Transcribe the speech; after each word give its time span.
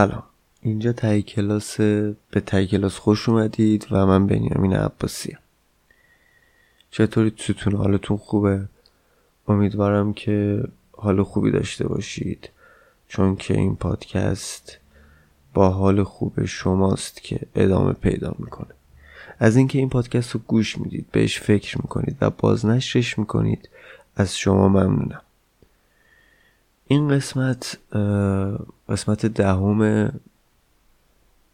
سلام. 0.00 0.22
اینجا 0.62 0.92
تایی 0.92 1.22
کلاس 1.22 1.80
به 2.30 2.40
تایی 2.46 2.66
کلاس 2.66 2.98
خوش 2.98 3.28
اومدید 3.28 3.86
و 3.90 4.06
من 4.06 4.26
بنیامین 4.26 4.72
عباسی 4.72 5.36
چطورید؟ 6.90 7.38
ستون 7.38 7.76
حالتون 7.76 8.16
خوبه؟ 8.16 8.68
امیدوارم 9.48 10.12
که 10.12 10.64
حال 10.92 11.22
خوبی 11.22 11.50
داشته 11.50 11.88
باشید. 11.88 12.50
چون 13.08 13.36
که 13.36 13.54
این 13.54 13.76
پادکست 13.76 14.78
با 15.54 15.70
حال 15.70 16.02
خوب 16.02 16.44
شماست 16.44 17.22
که 17.22 17.40
ادامه 17.54 17.92
پیدا 17.92 18.34
می‌کنه. 18.38 18.74
از 19.38 19.56
اینکه 19.56 19.78
این 19.78 19.88
پادکست 19.88 20.30
رو 20.30 20.40
گوش 20.46 20.78
می‌دید 20.78 21.06
بهش 21.12 21.40
فکر 21.40 21.82
می‌کنید 21.82 22.16
و 22.20 22.30
بازنشرش 22.30 23.18
می‌کنید 23.18 23.68
از 24.16 24.38
شما 24.38 24.68
ممنونم. 24.68 25.22
این 26.86 27.08
قسمت 27.08 27.78
قسمت 28.90 29.26
دهم 29.26 30.12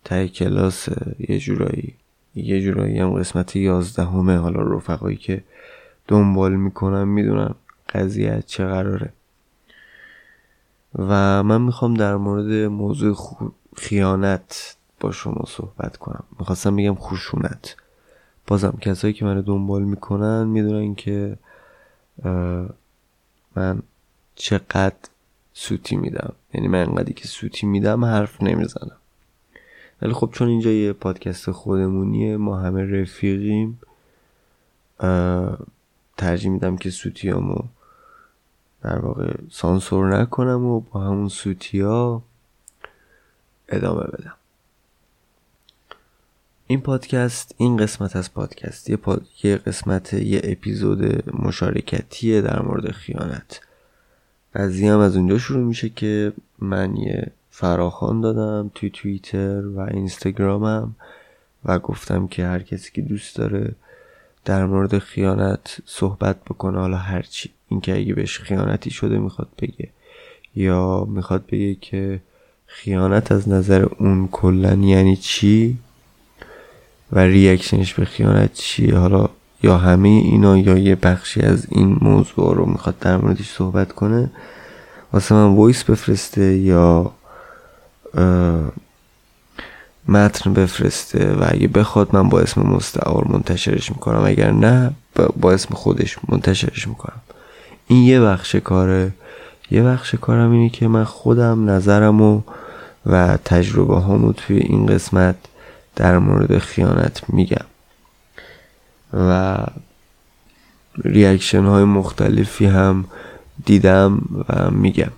تای 0.05 0.29
کلاس 0.29 0.89
یه 1.29 1.39
جورایی. 1.39 1.95
یه 2.34 2.62
جورایی 2.62 2.98
هم 2.98 3.19
قسمت 3.19 3.56
یازدهمه 3.56 4.37
حالا 4.37 4.62
رفقایی 4.62 5.17
که 5.17 5.45
دنبال 6.09 6.56
می‌کنن 6.56 7.05
می‌دونن 7.05 7.55
قضیه 7.89 8.43
چه 8.47 8.67
قراره. 8.67 9.12
و 10.95 11.43
من 11.43 11.62
می‌خوام 11.62 11.95
در 11.95 12.17
مورد 12.17 12.53
موضوع 12.53 13.17
خیانت 13.77 14.77
با 15.00 15.12
شما 15.12 15.45
صحبت 15.48 15.97
کنم. 15.97 16.25
می‌خواستم 16.39 16.77
بگم 16.77 16.95
خشونت. 16.95 17.77
بازم 18.47 18.78
کسایی 18.81 19.15
که 19.15 19.25
منو 19.25 19.43
دنبال 19.43 19.83
می‌کنن 19.83 20.45
می‌دونن 20.45 20.95
که 20.95 21.37
من 23.56 23.83
چقدر 24.34 24.95
سوتی 25.55 25.97
میدم. 25.97 26.33
یعنی 26.57 26.69
من 26.69 26.79
انقدری 26.79 27.12
که 27.12 27.29
سوتی 27.29 27.67
میدم 27.67 28.05
حرف 28.05 28.43
نمی‌زنم. 28.43 28.97
ولی 30.03 30.12
خب 30.12 30.31
چون 30.33 30.49
اینجا 30.49 30.71
یه 30.71 30.93
پادکست 30.93 31.51
خودمونیه 31.51 32.37
ما 32.37 32.57
همه 32.57 33.01
رفیقیم 33.01 33.81
ترجیح 36.17 36.51
میدم 36.51 36.77
که 36.77 36.91
سوتیامو 36.91 37.59
در 38.83 38.99
واقع 38.99 39.34
سانسور 39.51 40.21
نکنم 40.21 40.65
و 40.65 40.81
با 40.81 41.01
همون 41.01 41.29
سوتی 41.29 41.81
ها 41.81 42.23
ادامه 43.69 44.05
بدم. 44.05 44.34
این 46.67 46.81
پادکست 46.81 47.55
این 47.57 47.77
قسمت 47.77 48.17
از 48.17 48.34
پادکست 48.34 48.91
یه, 48.91 48.99
یه 49.43 49.57
قسمت 49.57 50.15
یه 50.15 50.41
اپیزود 50.45 51.31
مشارکتیه 51.34 52.41
در 52.41 52.62
مورد 52.62 52.91
خیانت. 52.91 53.61
قضیه 54.57 54.93
هم 54.93 54.99
از 54.99 55.17
اونجا 55.17 55.39
شروع 55.39 55.65
میشه 55.65 55.89
که 55.89 56.33
من 56.59 56.97
یه 56.97 57.27
فراخان 57.51 58.21
دادم 58.21 58.71
توی 58.75 58.91
توییتر 58.91 59.67
و 59.67 59.81
اینستاگرامم 59.81 60.97
و 61.65 61.79
گفتم 61.79 62.27
که 62.27 62.47
هر 62.47 62.62
کسی 62.62 62.91
که 62.93 63.03
دوست 63.03 63.37
داره 63.37 63.75
در 64.45 64.66
مورد 64.66 64.99
خیانت 64.99 65.78
صحبت 65.87 66.45
بکنه 66.45 66.78
حالا 66.78 66.97
هرچی 66.97 67.50
اینکه 67.69 67.97
اگه 67.97 68.15
بهش 68.15 68.39
خیانتی 68.39 68.91
شده 68.91 69.19
می‌خواد 69.19 69.49
بگه 69.59 69.89
یا 70.56 71.05
می‌خواد 71.05 71.47
بگه 71.47 71.75
که 71.75 72.21
خیانت 72.66 73.33
از 73.33 73.49
نظر 73.49 73.87
اون 73.99 74.28
کلا 74.28 74.75
یعنی 74.75 75.16
چی 75.16 75.78
و 77.12 77.19
reaction 77.19 77.79
ش 77.79 77.94
به 77.95 78.05
خیانت 78.05 78.53
چیه 78.53 78.95
حالا 78.95 79.31
یا 79.66 79.78
همه 79.78 80.09
اینا 80.09 80.59
یا 80.59 80.78
یه 80.78 80.94
بخشی 80.94 81.41
از 81.41 81.66
این 81.71 81.99
موضوع 82.00 82.54
رو 82.54 82.66
می‌خواد 82.66 82.99
در 82.99 83.16
موردش 83.16 83.50
صحبت 83.50 83.93
کنه 83.93 84.31
واسه 85.12 85.34
من 85.34 85.54
voice 85.56 85.84
بفرسته 85.84 86.56
یا 86.56 87.10
متن 90.09 90.53
بفرسته 90.53 91.32
و 91.32 91.44
اگه 91.49 91.69
بخواد 91.69 92.09
من 92.12 92.28
با 92.28 92.41
اسم 92.41 92.60
مستعار 92.60 93.28
منتشرش 93.28 93.91
می‌کنم 93.91 94.22
اگر 94.25 94.50
نه 94.50 94.91
با 95.41 95.53
اسم 95.53 95.75
خودش 95.75 96.16
منتشرش 96.28 96.88
می‌کنم. 96.88 97.21
این 97.87 98.03
یه 98.03 98.21
بخش 98.21 98.56
کاره. 98.56 99.12
یه 99.71 99.83
بخش 99.83 100.15
کارم 100.15 100.50
اینه 100.50 100.69
که 100.69 100.88
من 100.88 101.04
خودم 101.04 101.71
نظرم 101.71 102.21
و, 102.21 102.41
و 103.06 103.37
تجربه 103.44 103.97
هامو 103.97 104.33
توی 104.33 104.56
این 104.59 104.87
قسمت 104.87 105.37
در 105.97 106.19
مورد 106.19 106.59
خیانت 106.59 107.22
میگم. 107.28 107.66
و 109.16 109.56
reaction 111.04 111.65
های 111.65 111.84
مختلفی 111.84 112.66
هم 112.66 113.04
دیدم 113.65 114.21
و 114.49 114.71
میگم. 114.71 115.12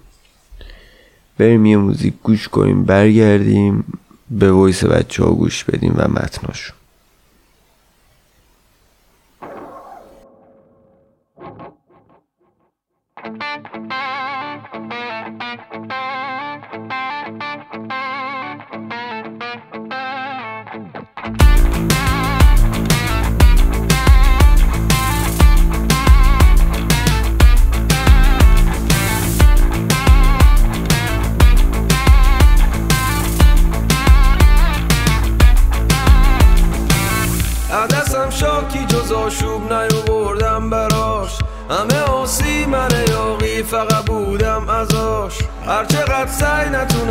بریم 1.38 1.66
یه 1.66 1.76
موزیک 1.76 2.14
گوش 2.22 2.48
کنیم 2.48 2.84
برگردیم 2.84 3.84
به 4.31 4.53
voice 4.53 4.84
بچه 4.84 5.25
ها 5.25 5.31
گوش 5.31 5.64
بدیم 5.64 5.94
و 5.97 6.09
متناشون 6.09 6.78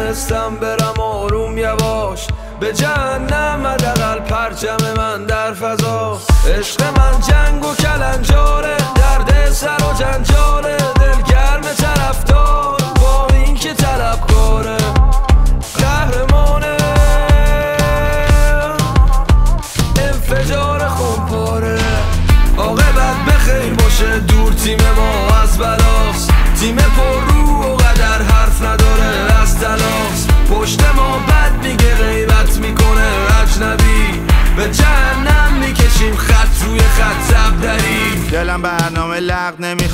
نتونستم 0.07 0.55
برم 0.55 0.99
آروم 0.99 1.57
یواش. 1.57 2.27
به 2.59 2.73
جهنم 2.73 3.46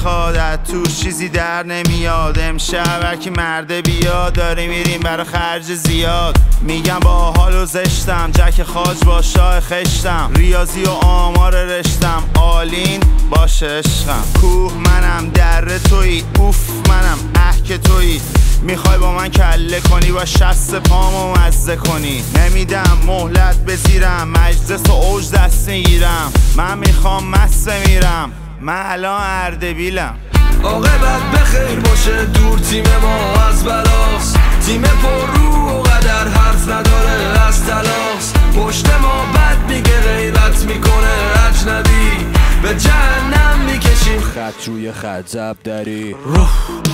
لغ 0.03 0.09
نمی‌خواد 0.09 0.35
از 0.35 0.59
توش 0.71 0.99
چیزی 0.99 1.29
در 1.29 1.63
نمیاد. 1.63 2.39
امشب 2.39 3.19
که 3.19 3.31
مرده 3.31 3.81
بیاد 3.81 4.33
داریم 4.33 4.69
میریم 4.69 4.99
برا 4.99 5.23
خرج 5.23 5.63
زیاد. 5.63 6.37
میگم 6.61 6.99
با 6.99 7.31
حال 7.37 7.55
و 7.55 7.65
زشتم 7.65 8.31
جک 8.31 8.63
خاج 8.63 9.03
با 9.05 9.21
شاه 9.21 9.59
خشتم. 9.59 10.31
ریاضی 10.35 10.83
و 10.83 10.89
آمار 10.89 11.65
رشتم 11.65 12.23
آلین 12.35 12.99
باشه 13.29 13.67
عشقم 13.67 14.23
کوه 14.41 14.73
منم 14.73 15.29
در 15.29 15.77
توی 15.77 16.23
اوف 16.39 16.69
منم 16.89 17.17
اه 17.35 17.77
توی 17.77 18.21
می‌خوای 18.61 18.97
با 18.97 19.11
من 19.11 19.29
کله 19.29 19.79
کنی 19.79 20.11
و 20.11 20.25
شست 20.25 20.75
پامو 20.75 21.33
مزه 21.37 21.75
کنی. 21.75 22.23
نمیدم 22.35 22.97
مهلت 23.07 23.57
بزیرم 23.65 24.27
مجلس 24.27 24.89
و 24.89 24.91
اوج 24.91 25.31
دست 25.31 25.69
می‌گیرم. 25.69 26.33
من 26.55 26.77
می‌خوام 26.77 27.27
مسته 27.27 27.87
میرم. 27.87 28.31
من 28.63 28.83
الان 28.85 29.21
اردبیلم. 29.21 30.15
عاقبت 30.63 31.21
بخیر 31.33 31.79
باشه 31.79 32.25
دور 32.25 32.59
تیم 32.59 32.83
ما 33.01 33.33
از 33.49 33.63
بلاس 33.65 34.33
تیم 34.65 34.81
پر 34.81 35.39
رو 35.39 35.69
و 35.69 35.81
قدر 35.81 36.27
حرف 36.27 36.63
نداره 36.63 37.41
از 37.47 37.65
تلاس 37.65 38.33
پشت 38.57 38.89
ما 39.01 39.25
بد 39.33 39.71
میگه 39.71 39.99
غیبت 40.01 40.65
می‌کنه 40.65 41.13
اجنبی. 41.49 42.32
به 42.63 42.75
جهنم 42.75 43.59
می‌کشیم 43.65 44.19
خط 44.19 44.67
روی 44.67 44.91
خط 44.91 45.27
زب 45.27 45.55
داری 45.63 46.15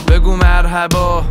بگو 0.07 0.35
مرحبا. 0.35 1.23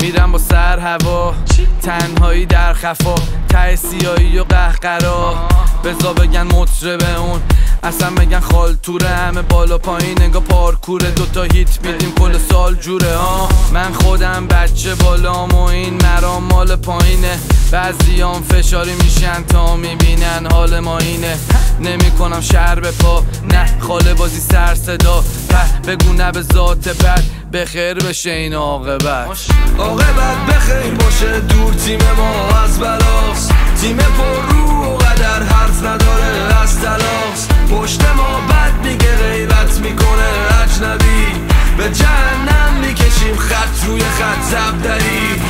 میرم 0.00 0.32
با 0.32 0.38
سر 0.38 0.78
هوا. 0.78 1.34
تنهایی 1.82 2.46
در 2.46 2.72
خفا. 2.72 3.14
ته 3.48 3.76
سیایی 3.76 4.38
و 4.38 4.44
قهقرا. 4.44 5.48
بزا 5.84 6.12
بگن 6.12 6.42
مطربه 6.42 7.14
اون. 7.18 7.40
اصلا 7.82 8.10
بگن 8.10 8.40
خال 8.40 8.76
توره 8.82 9.08
همه 9.08 9.42
بالا 9.42 9.78
پایین. 9.78 10.22
انگا 10.22 10.40
پارکوره 10.40 11.10
دوتا 11.10 11.42
هیت 11.42 11.78
میدیم. 11.84 12.12
کل 12.12 12.38
سال 12.38 12.74
جوره 12.74 13.16
ها 13.16 13.48
من 13.72 13.92
خودم 13.92 14.46
بچه 14.46 14.94
بالام 14.94 15.50
و 15.50 15.62
این 15.62 16.02
مرام 16.02 16.44
مال 16.44 16.76
پایینه. 16.76 17.38
بعضیام 17.72 18.42
فشاری 18.42 18.94
میشن 18.94 19.42
تا 19.42 19.76
می‌بینن 19.76 20.46
حال 20.52 20.80
ما 20.80 20.98
اینه. 20.98 21.38
نمی 21.80 22.10
کنم 22.10 22.40
شهر 22.40 22.80
به 22.80 22.90
پا. 22.90 23.24
نه. 23.52 23.67
خاله 23.80 24.14
بازی 24.14 24.40
سر 24.40 24.74
صدا. 24.74 25.24
په 25.48 25.62
بگو 25.86 26.12
نه 26.12 26.32
به 26.32 26.42
ذات 26.42 26.88
بد 26.88 27.22
به 27.52 27.64
خیر 27.64 27.94
بشه 27.94 28.30
این 28.30 28.54
عاقبت. 28.54 29.26
عاقبت 29.78 30.38
بخیر 30.48 30.94
باشه 30.94 31.40
دور 31.40 31.74
تیم 31.74 31.98
ما 32.16 32.58
از 32.64 32.80
بلاس 32.80 33.48
تیم 33.80 33.96
پر 33.96 34.52
رو 34.52 34.84
و 34.84 34.96
قدر 34.96 35.42
حرف 35.42 35.78
نداره 35.78 36.60
از 36.62 36.80
تلاس 36.80 37.48
پشت 37.70 38.02
ما 38.16 38.40
بد 38.48 38.86
میگه 38.86 39.16
غیبت 39.16 39.78
می‌کنه 39.78 40.28
اجنبی. 40.62 41.26
به 41.78 41.90
جهنم 41.90 42.72
می‌کشیم 42.80 43.36
خط 43.36 43.86
روی 43.86 44.00
خط 44.00 44.42
زبدری 44.42 45.40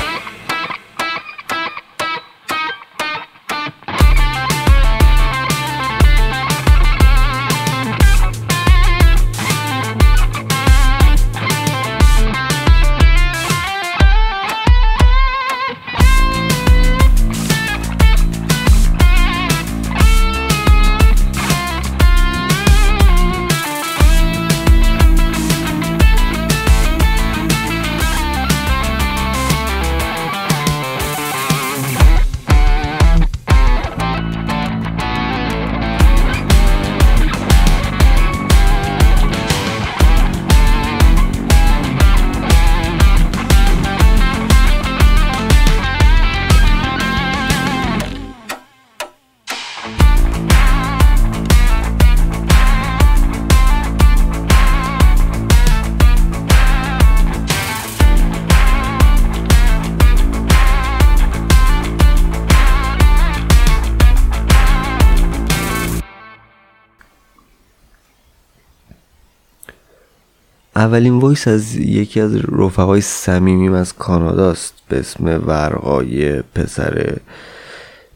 اولین 70.88 71.18
وایس 71.18 71.48
از 71.48 71.76
یکی 71.76 72.20
از 72.20 72.36
رفقای 72.36 73.00
صمیمیم 73.00 73.72
از 73.72 73.94
کاناداست 73.94 74.74
به 74.88 74.98
اسم 74.98 75.42
ورقای 75.46 76.42
پسر 76.42 77.16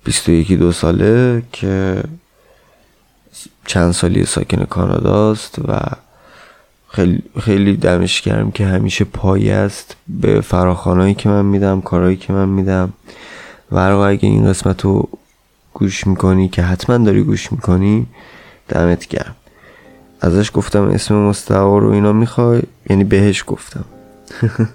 21 0.05 0.53
دو 0.53 0.73
ساله 0.73 1.43
که 1.53 2.03
چند 3.67 3.93
سالی 3.93 4.25
ساکن 4.25 4.65
کاناداست 4.65 5.59
و 5.69 5.81
خیلی, 6.89 7.23
خیلی 7.41 7.77
دمش 7.77 8.23
گرم 8.23 8.51
که 8.51 8.67
همیشه 8.67 9.05
پای 9.05 9.51
است. 9.51 9.97
به 10.09 10.41
فراخانهایی 10.41 11.15
که 11.15 11.29
من 11.29 11.45
میدم 11.45 11.81
کارهایی 11.81 12.17
که 12.17 12.33
من 12.33 12.49
میدم. 12.49 12.93
ورقا 13.73 14.07
اگه 14.07 14.29
این 14.29 14.49
قسمت 14.49 14.85
رو 14.85 15.09
گوش 15.75 16.07
می‌کنی 16.07 16.49
که 16.49 16.63
حتما 16.63 16.99
داری 16.99 17.23
گوش 17.23 17.53
می‌کنی 17.53 18.07
دمت 18.69 19.09
گرم. 19.09 19.37
ازش 20.23 20.51
گفتم 20.55 20.83
اسم 20.83 21.15
مستعار 21.15 21.81
رو 21.81 21.91
اینا 21.91 22.13
می‌خوای؟ 22.13 22.63
یعنی 22.91 23.05
بهش 23.05 23.45
گفتم. 23.47 23.85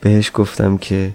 بهش 0.00 0.30
گفتم 0.34 0.76
که 0.76 1.10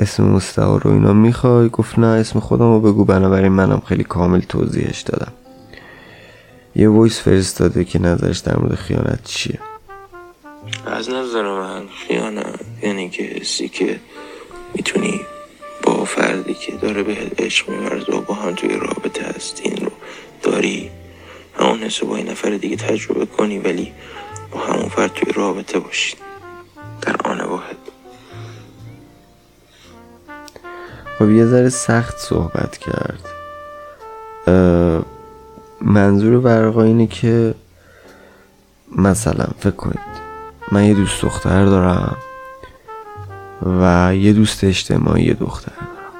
اسم 0.00 0.24
مستعار 0.24 0.82
رو 0.82 0.90
اینا 0.90 1.12
می‌خوای؟ 1.12 1.68
گفت 1.68 1.98
نه 1.98 2.06
اسم 2.06 2.40
خودم 2.40 2.72
رو 2.72 2.80
بگو 2.80 3.04
بنابراین 3.04 3.52
منم 3.52 3.82
خیلی 3.86 4.04
کامل 4.04 4.40
توضیحش 4.40 5.00
دادم. 5.00 5.32
یه 6.74 6.88
وایس 6.88 7.20
فرستاده 7.20 7.84
که 7.84 7.98
نظرش 7.98 8.38
در 8.38 8.56
مورد 8.56 8.74
خیانت 8.74 9.24
چیه. 9.24 9.58
از 10.86 11.10
نظر 11.10 11.42
من 11.42 11.82
خیانت 12.06 12.60
یعنی 12.82 13.10
که 13.10 13.22
حسی 13.22 13.68
که 13.68 14.00
می‌تونی 14.74 15.20
با 15.82 16.04
فردی 16.04 16.54
که 16.54 16.72
داره 16.72 17.02
بهت 17.02 17.40
عشق 17.40 17.68
میورد 17.68 18.10
و 18.10 18.20
با 18.20 18.34
هم 18.34 18.54
توی 18.54 18.76
رابطه 18.76 19.24
هستین 19.36 19.76
رو 19.76 19.90
داری 20.42 20.90
همون 21.60 21.82
حس 21.82 22.04
با 22.04 22.16
این 22.16 22.30
نفر 22.30 22.50
دیگه 22.50 22.76
تجربه 22.76 23.26
کنی 23.26 23.58
ولی 23.58 23.92
با 24.52 24.60
همون 24.60 24.88
فرد 24.88 25.14
توی 25.14 25.32
رابطه 25.32 25.78
باشی. 25.78 26.16
در 27.02 27.16
آن 27.24 27.40
واحد. 27.40 27.76
خب 31.18 31.30
یه 31.30 31.46
ذره 31.46 31.68
سخت 31.68 32.18
صحبت 32.18 32.78
کرد. 32.78 33.24
منظور 35.80 36.34
ورقا 36.34 36.82
اینه 36.82 37.06
که 37.06 37.54
مثلا 38.96 39.46
فکر 39.58 39.70
کنید 39.70 40.20
من 40.72 40.84
یه 40.84 40.94
دوست 40.94 41.22
دختر 41.22 41.64
دارم 41.64 42.16
و 43.80 44.14
یه 44.16 44.32
دوست 44.32 44.64
اجتماعی 44.64 45.34
دختر 45.34 45.72
دارم 45.72 46.16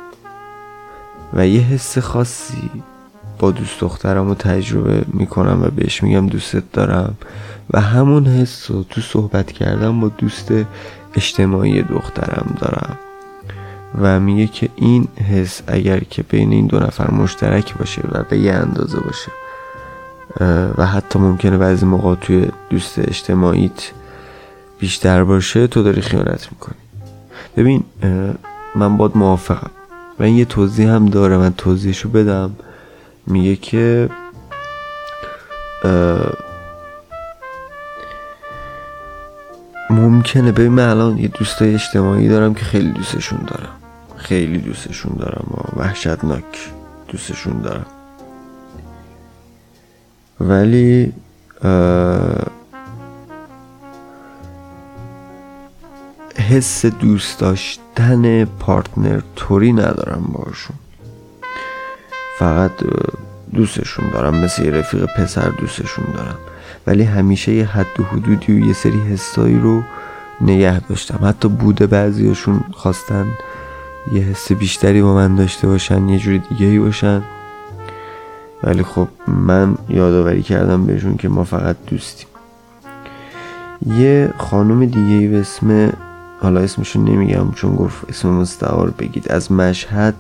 و 1.33 1.47
یه 1.47 1.61
حس 1.61 1.99
خاصی 1.99 2.71
با 3.41 3.51
دوست 3.51 3.81
دخترم 3.81 4.29
رو 4.29 4.35
تجربه 4.35 5.05
می‌کنم 5.13 5.63
و 5.63 5.67
بهش 5.67 6.03
میگم 6.03 6.27
دوستت 6.27 6.73
دارم. 6.73 7.15
و 7.71 7.81
همون 7.81 8.27
حس 8.27 8.71
رو 8.71 8.83
تو 8.83 9.01
صحبت 9.01 9.53
کردم 9.53 10.01
با 10.01 10.09
دوست 10.09 10.53
اجتماعی 11.15 11.83
دخترم 11.83 12.57
دارم. 12.61 12.99
و 14.01 14.21
میگه 14.21 14.47
که 14.47 14.69
این 14.77 15.09
حس 15.31 15.63
اگر 15.67 16.01
که 16.01 16.23
بین 16.23 16.53
این 16.53 16.67
دو 16.67 16.79
نفر 16.79 17.11
مشترک 17.11 17.79
باشه 17.79 18.03
و 18.13 18.23
به 18.31 18.39
یه 18.39 18.53
اندازه 18.53 19.01
باشه 19.01 19.31
و 20.77 20.87
حتی 20.87 21.19
ممکنه 21.19 21.59
بعضی 21.59 21.87
موقع 21.87 22.15
توی 22.15 22.49
دوست 22.71 22.99
اجتماعیت 22.99 23.91
بیشتر 24.79 25.25
باشه 25.25 25.67
تو 25.67 25.83
داری 25.83 26.01
خیانت 26.01 26.49
می‌کنی. 26.53 26.79
ببین 27.57 27.85
من 28.75 28.97
باد 28.97 29.17
موافقم. 29.17 29.71
و 30.19 30.23
این 30.23 30.37
یه 30.37 30.45
توضیح 30.45 30.89
هم 30.89 31.07
داره 31.07 31.39
من 31.39 31.53
توضیحشو 31.53 32.09
بدم. 32.09 32.51
میگه 33.31 33.57
که 33.57 34.11
ممکنه. 39.91 40.53
ببین 40.53 40.73
من 40.73 40.89
الان 40.89 41.19
یه 41.19 41.29
دوستای 41.29 41.75
اجتماعی 41.75 42.29
دارم 42.29 42.55
که 42.55 42.65
خیلی 42.65 42.91
دوستشون 42.91 43.39
دارم. 43.47 43.77
خیلی 44.17 44.59
دوستشون 44.59 45.17
دارم 45.17 45.47
و 45.51 45.81
وحشتناک 45.81 46.71
دوستشون 47.09 47.61
دارم. 47.61 47.87
ولی 50.41 51.13
حس 56.51 56.87
دوست 56.87 57.41
داشتن 57.41 58.45
پارتنر 58.45 59.21
توری 59.37 59.73
ندارم 59.73 60.25
باشون 60.33 60.77
فقط 62.41 62.71
دوستشون 63.55 64.11
دارم 64.11 64.35
مثل 64.35 64.65
یه 64.65 64.71
رفیق 64.71 65.05
پسر 65.05 65.49
دوستشون 65.49 66.05
دارم. 66.15 66.39
ولی 66.87 67.03
همیشه 67.03 67.53
یه 67.53 67.67
حد 67.67 68.01
و 68.01 68.03
حدودی 68.03 68.53
و 68.53 68.67
یه 68.67 68.73
سری 68.73 69.01
حسایی 69.13 69.59
رو 69.59 69.83
نگه 70.41 70.81
داشتم. 70.81 71.29
حتی 71.29 71.49
بوده 71.49 71.87
بعضیاشون 71.87 72.65
خواستن 72.73 73.27
یه 74.13 74.23
حس 74.23 74.53
بیشتری 74.53 75.03
با 75.03 75.15
من 75.15 75.35
داشته 75.35 75.67
باشن 75.67 76.09
یه 76.09 76.19
جوری 76.19 76.39
دیگه 76.39 76.67
ای 76.67 76.79
باشن. 76.79 77.23
ولی 78.63 78.83
خب 78.83 79.09
من 79.27 79.75
یادآوری 79.89 80.43
کردم 80.43 80.87
بهشون 80.87 81.17
که 81.17 81.29
ما 81.29 81.45
فقط 81.45 81.77
دوستیم. 81.87 82.29
یه 83.87 84.35
خانم 84.39 84.85
دیگه 84.85 85.15
ای 85.15 85.29
به 85.29 85.41
اسم 85.41 85.93
حالا 86.43 86.61
اسمشون 86.61 87.05
نمیگم 87.05 87.53
چون 87.53 87.77
گفت 87.77 88.09
اسم 88.09 88.29
مستعار 88.29 88.91
بگید 88.91 89.33
از 89.33 89.53
مشهد 89.53 90.15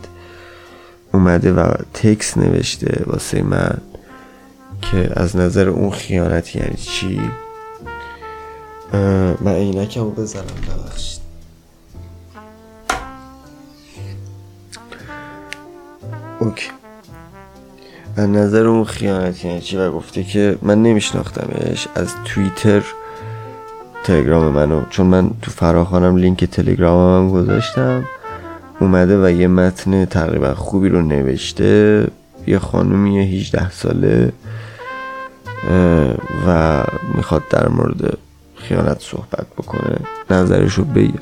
اومده 1.13 1.53
و 1.53 1.75
تکس 1.95 2.39
نوشته 2.39 3.03
واسه 3.07 3.43
من 3.43 3.79
که 4.83 5.11
از 5.17 5.37
نظر 5.37 5.69
اون 5.69 5.91
خیانت 5.91 6.57
یعنی 6.57 6.77
چی؟ 6.77 7.21
من 9.41 9.53
عینکم 9.53 10.01
رو 10.01 10.11
بزنم 10.11 10.45
ببخشید. 10.45 11.21
اوکی. 16.41 16.71
از 18.17 18.29
نظر 18.29 18.67
اون 18.67 18.85
خیانت 18.85 19.45
یعنی 19.45 19.61
چی؟ 19.61 19.77
و 19.77 19.91
گفته 19.91 20.25
که 20.25 20.59
من 20.63 20.83
نمیشناختمش 20.83 21.89
از 21.95 22.15
توییتر 22.25 22.83
تلگرام 24.05 24.53
منو. 24.53 24.83
چون 24.91 25.07
من 25.07 25.31
تو 25.43 25.51
فراخانم 25.51 26.17
لینک 26.17 26.45
تلگرامم 26.45 27.25
هم 27.25 27.33
گذاشتم. 27.33 28.05
اومده 28.81 29.25
و 29.25 29.31
یه 29.31 29.49
متن 29.49 30.05
تقریبا 30.05 30.55
خوبی 30.55 30.89
رو 30.89 31.03
نوشته. 31.03 32.07
یه 32.47 32.59
خانومی 32.59 33.21
18 33.21 33.71
ساله 33.71 34.33
و 36.47 36.83
می‌خواد 37.15 37.43
در 37.51 37.69
مورد 37.69 38.19
خیانت 38.57 39.01
صحبت 39.01 39.47
بکنه. 39.59 39.97
نظرش 40.31 40.75
رو 40.75 40.85
بگه. 40.85 41.19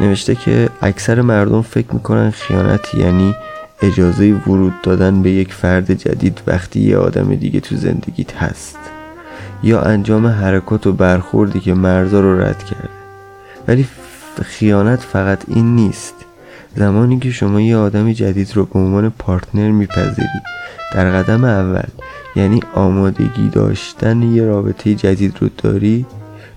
نوشته 0.00 0.34
که 0.34 0.68
اکثر 0.82 1.20
مردم 1.20 1.62
فکر 1.62 1.94
می‌کنن 1.94 2.30
خیانت 2.30 2.94
یعنی 2.94 3.34
اجازه 3.82 4.32
ورود 4.46 4.74
دادن 4.82 5.22
به 5.22 5.30
یک 5.30 5.52
فرد 5.52 5.94
جدید 5.94 6.42
وقتی 6.46 6.80
یه 6.80 6.96
آدم 6.96 7.34
دیگه 7.34 7.60
تو 7.60 7.76
زندگیت 7.76 8.36
هست. 8.36 8.78
یا 9.62 9.80
انجام 9.80 10.26
حرکات 10.26 10.86
و 10.86 10.92
برخوردی 10.92 11.60
که 11.60 11.74
مرزا 11.74 12.20
رو 12.20 12.40
رد 12.40 12.64
کرده. 12.64 12.88
ولی 13.68 13.86
خیانت 14.42 15.00
فقط 15.00 15.38
این 15.48 15.76
نیست 15.76 16.14
زمانی 16.76 17.18
که 17.18 17.30
شما 17.30 17.60
یه 17.60 17.76
آدم 17.76 18.12
جدید 18.12 18.56
رو 18.56 18.64
به 18.64 18.78
عنوان 18.78 19.10
پارتنر 19.10 19.70
میپذیرید 19.70 20.42
در 20.94 21.10
قدم 21.10 21.44
اول 21.44 21.88
یعنی 22.36 22.60
آمادگی 22.74 23.48
داشتن 23.52 24.22
یه 24.22 24.44
رابطه 24.44 24.94
جدید 24.94 25.36
رو 25.40 25.48
داری 25.58 26.06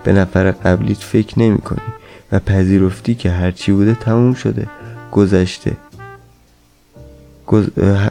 به 0.03 0.13
نفر 0.13 0.51
قبلیت 0.51 0.97
فکر 0.97 1.39
نمی 1.39 1.57
کنی 1.57 1.93
و 2.31 2.39
پذیرفتی 2.39 3.15
که 3.15 3.31
هرچی 3.31 3.71
بوده 3.71 3.95
تموم 3.95 4.33
شده 4.33 4.67
گذشته. 5.11 5.71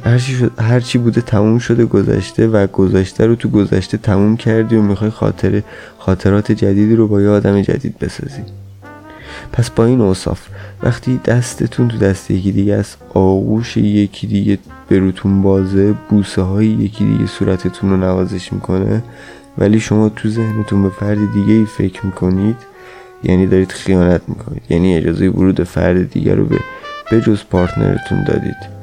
هرچی, 0.05 0.51
هرچی 0.59 0.99
بوده 0.99 1.21
تموم 1.21 1.59
شده 1.59 1.85
گذشته 1.85 2.47
و 2.47 2.67
گذشته 2.67 3.27
رو 3.27 3.35
تو 3.35 3.49
گذشته 3.49 3.97
تموم 3.97 4.37
کردی 4.37 4.77
و 4.77 4.83
می‌خوای 4.83 5.11
خاطر 5.11 5.63
خاطرات 5.99 6.53
جدیدی 6.53 6.97
رو 6.97 7.09
با 7.09 7.23
یه 7.23 7.29
آدم 7.29 7.63
جدید 7.63 7.99
بسازی 7.99 8.43
پس 9.53 9.71
با 9.71 9.85
این 9.85 10.01
اوصاف 10.01 10.41
وقتی 10.83 11.21
دستتون 11.25 11.89
تو 11.89 11.99
دست 11.99 12.31
یکی 12.31 12.53
دیگه 12.53 12.75
است 12.75 12.99
آغوش 13.15 13.77
یکی 13.77 14.27
دیگه 14.27 14.59
به 14.89 14.99
روتون 14.99 15.43
بازه 15.43 15.95
بوسه 16.09 16.43
های 16.43 16.67
یکی 16.67 17.05
دیگه 17.05 17.27
صورتتون 17.27 17.91
رو 17.91 17.97
نوازش 17.97 18.53
می‌کنه 18.53 19.03
ولی 19.59 19.81
شما 19.81 20.09
تو 20.09 20.29
ذهنتون 20.29 20.83
به 20.83 20.91
فرد 20.91 21.33
دیگه 21.33 21.53
ای 21.53 21.65
فکر 21.65 22.07
می‌کنید 22.07 22.57
یعنی 23.25 23.47
دارید 23.47 23.73
خیانت 23.73 24.23
می‌کنید 24.29 24.63
یعنی 24.69 24.97
اجازه 24.97 25.29
ورود 25.29 25.63
فرد 25.63 26.11
دیگر 26.11 26.35
رو 26.35 26.45
به 26.45 26.59
بجز 27.13 27.39
پارتنرتون 27.51 28.25
دادید. 28.25 28.83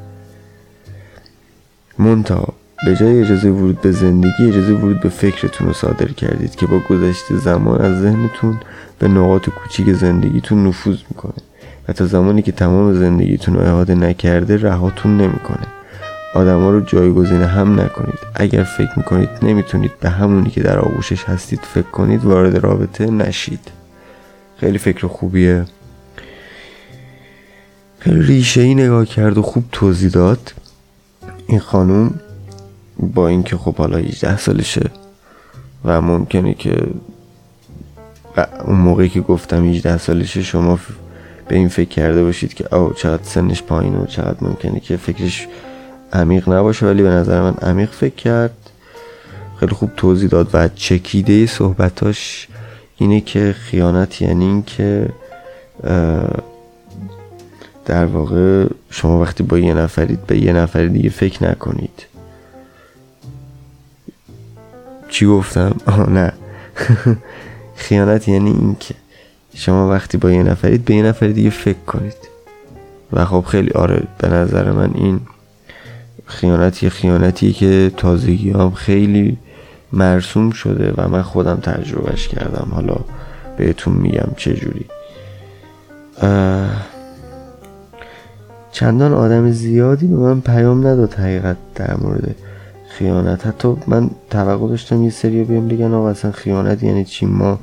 منتها 1.98 2.54
به 2.86 2.96
جای 2.96 3.20
اجازه 3.20 3.50
ورود 3.50 3.80
به 3.80 3.92
زندگی 3.92 4.48
اجازه 4.48 4.72
ورود 4.72 5.00
به 5.00 5.08
فکرتون 5.08 5.66
رو 5.66 5.72
صادر 5.72 6.08
کردید 6.08 6.56
که 6.56 6.66
با 6.66 6.78
گذشت 6.78 7.36
زمان 7.44 7.80
از 7.80 8.00
ذهنتون 8.00 8.60
به 9.00 9.08
نقاط 9.08 9.48
کوچیک 9.50 9.92
زندگیتون 9.92 10.66
نفوذ 10.66 10.98
می‌کنه. 11.10 11.42
و 11.88 11.92
تا 11.92 12.06
زمانی 12.06 12.42
که 12.42 12.52
تمام 12.52 12.94
زندگیتون 12.94 13.54
رو 13.54 13.60
احاطه 13.60 13.94
نکرده 13.94 14.56
رهاتون 14.56 15.16
نمی‌کنه. 15.16 15.66
آدما 16.34 16.70
رو 16.70 16.80
جایگزین 16.80 17.42
هم 17.42 17.80
نکنید. 17.80 18.18
اگر 18.34 18.62
فکر 18.62 18.90
می‌کنید 18.96 19.28
نمی‌تونید 19.42 20.00
به 20.00 20.10
همونی 20.10 20.50
که 20.50 20.62
در 20.62 20.78
آغوشش 20.78 21.24
هستید 21.24 21.60
فکر 21.74 21.90
کنید 21.90 22.24
وارد 22.24 22.56
رابطه 22.56 23.10
نشید. 23.10 23.60
خیلی 24.56 24.78
فکر 24.78 25.06
خوبیه. 25.06 25.64
خیلی 27.98 28.22
ریشه 28.22 28.60
ای 28.60 28.74
نگاه 28.74 29.06
کرد 29.06 29.38
و 29.38 29.42
خوب 29.42 29.64
توضیح 29.72 30.10
داد. 30.10 30.52
این 31.46 31.58
خانوم 31.58 32.14
با 32.98 33.28
اینکه 33.28 33.56
خب 33.56 33.74
حالا 33.74 33.98
18 33.98 34.36
سالشه 34.36 34.90
و 35.84 36.00
ممکنه 36.00 36.54
که 36.54 36.86
اون 38.64 38.76
موقعی 38.76 39.08
که 39.08 39.20
گفتم 39.20 39.64
18 39.64 39.98
سالشه 39.98 40.42
شما 40.42 40.78
به 41.48 41.56
این 41.56 41.68
فکر 41.68 41.88
کرده 41.88 42.22
باشید 42.22 42.54
که 42.54 42.74
او 42.74 42.92
چقدر 42.92 43.22
سنش 43.22 43.62
پایینه 43.62 43.98
و 43.98 44.06
چقدر 44.06 44.36
ممکنه 44.40 44.80
که 44.80 44.96
فکرش 44.96 45.48
عمیق 46.12 46.48
نباشه. 46.48 46.86
ولی 46.86 47.02
به 47.02 47.08
نظر 47.08 47.40
من 47.40 47.54
عمیق 47.54 47.90
فکر 47.90 48.14
کرد. 48.14 48.56
خیلی 49.60 49.72
خوب 49.72 49.90
توضیح 49.96 50.28
داد 50.28 50.50
و 50.52 50.68
چکیده 50.68 51.46
صحبتاش 51.46 52.48
اینه 52.96 53.20
که 53.20 53.54
خیانت 53.58 54.22
یعنی 54.22 54.44
این 54.44 54.62
که 54.62 55.08
در 57.86 58.04
واقع 58.04 58.66
شما 58.90 59.20
وقتی 59.20 59.42
با 59.42 59.58
یه 59.58 59.74
نفرید 59.74 60.26
به 60.26 60.38
یه 60.38 60.52
نفر 60.52 60.86
دیگه 60.86 61.10
فکر 61.10 61.50
نکنید. 61.50 62.06
چی 65.08 65.26
گفتم؟ 65.26 65.76
آه 65.86 66.10
نه. 66.10 66.32
خیانت 67.80 68.28
یعنی 68.28 68.50
این 68.50 68.76
که 68.80 68.94
شما 69.54 69.90
وقتی 69.90 70.18
با 70.18 70.30
یه 70.30 70.42
نفرید 70.42 70.84
به 70.84 70.94
یه 70.94 71.02
نفر 71.02 71.26
دیگه 71.26 71.50
فکر 71.50 71.78
کنید. 71.86 72.16
و 73.12 73.24
خب 73.24 73.44
خیلی 73.48 73.70
آره 73.70 74.02
به 74.18 74.28
نظر 74.28 74.72
من 74.72 74.90
این 74.94 75.20
خیانتی 76.26 76.90
خیانتیه 76.90 77.52
که 77.52 77.92
تازگی 77.96 78.50
هم 78.50 78.70
خیلی 78.70 79.38
مرسوم 79.92 80.50
شده 80.50 80.94
و 80.96 81.08
من 81.08 81.22
خودم 81.22 81.56
تجربهش 81.56 82.28
کردم. 82.28 82.68
حالا 82.74 82.96
بهتون 83.56 83.94
میگم 83.94 84.28
چجوری 84.36 84.86
چندان 88.72 89.12
آدم 89.12 89.50
زیادی 89.50 90.06
به 90.06 90.16
من 90.16 90.40
پیام 90.40 90.86
نداد 90.86 91.14
حقیقت 91.14 91.56
در 91.74 91.96
مورد 91.96 92.34
خیانت. 92.90 93.46
حتی 93.46 93.76
من 93.86 94.10
توقع 94.30 94.68
داشتم 94.68 95.02
یه 95.04 95.10
سری 95.10 95.44
بیام 95.44 95.68
بگن 95.68 95.94
آقا 95.94 96.10
اصلا 96.10 96.32
خیانت 96.32 96.82
یعنی 96.82 97.04
چی؟ 97.04 97.26
ما 97.26 97.58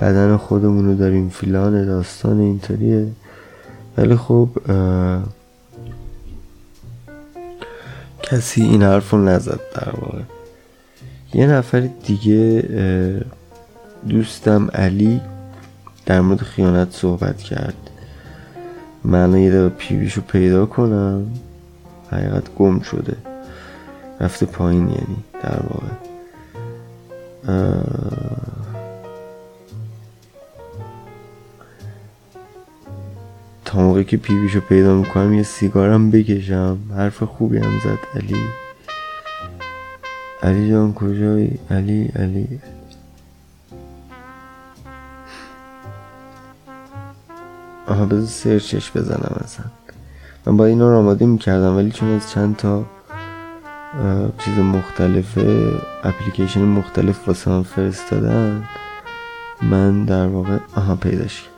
بدن 0.00 0.36
خودمون 0.36 0.86
رو 0.86 0.94
داریم 0.94 1.28
فیلان 1.28 1.86
داستان 1.86 2.40
اینطوریه. 2.40 3.06
ولی 3.98 4.16
خب 4.16 4.48
کسی 8.22 8.62
این 8.62 8.82
حرف 8.82 9.10
رو 9.10 9.24
نزد 9.24 9.60
در 9.74 9.92
واقع. 10.00 10.22
یه 11.34 11.46
نفر 11.46 11.80
دیگه 12.06 12.64
دوستم 14.08 14.68
علی 14.74 15.20
در 16.06 16.20
مورد 16.20 16.40
خیانت 16.40 16.92
صحبت 16.92 17.38
کرد. 17.38 17.90
من 19.04 19.38
یه 19.38 19.50
دقیقه 19.50 19.68
پیویشو 19.68 20.20
پیدا 20.20 20.66
کنم. 20.66 21.26
حقیقت 22.10 22.54
گم 22.54 22.80
شده. 22.80 23.16
رفته 24.20 24.46
پایین 24.46 24.88
یعنی 24.88 25.16
در 25.42 25.60
واقع. 25.62 25.92
تا 33.64 33.78
موقعی 33.80 34.04
که 34.04 34.16
پیویشو 34.16 34.60
پیدا 34.60 34.94
می‌کنم 34.94 35.32
یه 35.32 35.42
سیگارم 35.42 36.10
بکشم. 36.10 36.78
حرف 36.96 37.22
خوبی 37.22 37.58
هم 37.58 37.78
زد 37.84 37.98
علی. 38.14 38.36
علی 40.42 40.70
جان 40.70 40.94
کجایی؟ 40.94 41.58
علی 41.70 42.12
علی. 42.16 42.60
آها 47.86 48.04
بذار 48.04 48.26
سرچش 48.26 48.90
بزنم 48.96 49.40
اصلا. 49.44 49.66
من 50.46 50.56
با 50.56 50.66
اینا 50.66 50.90
رو 50.90 50.98
آماده 50.98 51.26
می‌کردم 51.26 51.76
ولی 51.76 51.90
چون 51.90 52.08
از 52.08 52.30
چند 52.30 52.56
تا 52.56 52.84
چیز 54.44 54.58
مختلف 54.58 55.38
اپلیکیشن 56.04 56.60
مختلف 56.60 57.28
واسه 57.28 57.50
من 57.50 57.62
فرستادن 57.62 58.64
من 59.62 60.04
در 60.04 60.26
واقع 60.26 60.58
آها 60.76 60.96
پیداش 60.96 61.48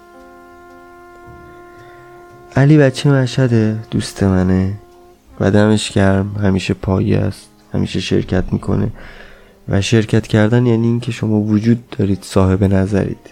علی 2.57 2.79
بچه 2.79 3.11
مشهده 3.11 3.79
دوست 3.91 4.23
منه. 4.23 4.75
و 5.41 5.51
دمش 5.51 5.93
گرم 5.93 6.37
همیشه 6.43 6.75
پایه 6.75 7.19
است 7.19 7.49
همیشه 7.75 8.01
شرکت 8.01 8.45
می‌کنه. 8.53 8.89
و 9.69 9.81
شرکت 9.81 10.27
کردن 10.27 10.67
یعنی 10.67 10.87
اینکه 10.87 11.12
شما 11.12 11.41
وجود 11.41 11.91
دارید 11.91 12.23
صاحب 12.23 12.65
نظرید. 12.65 13.31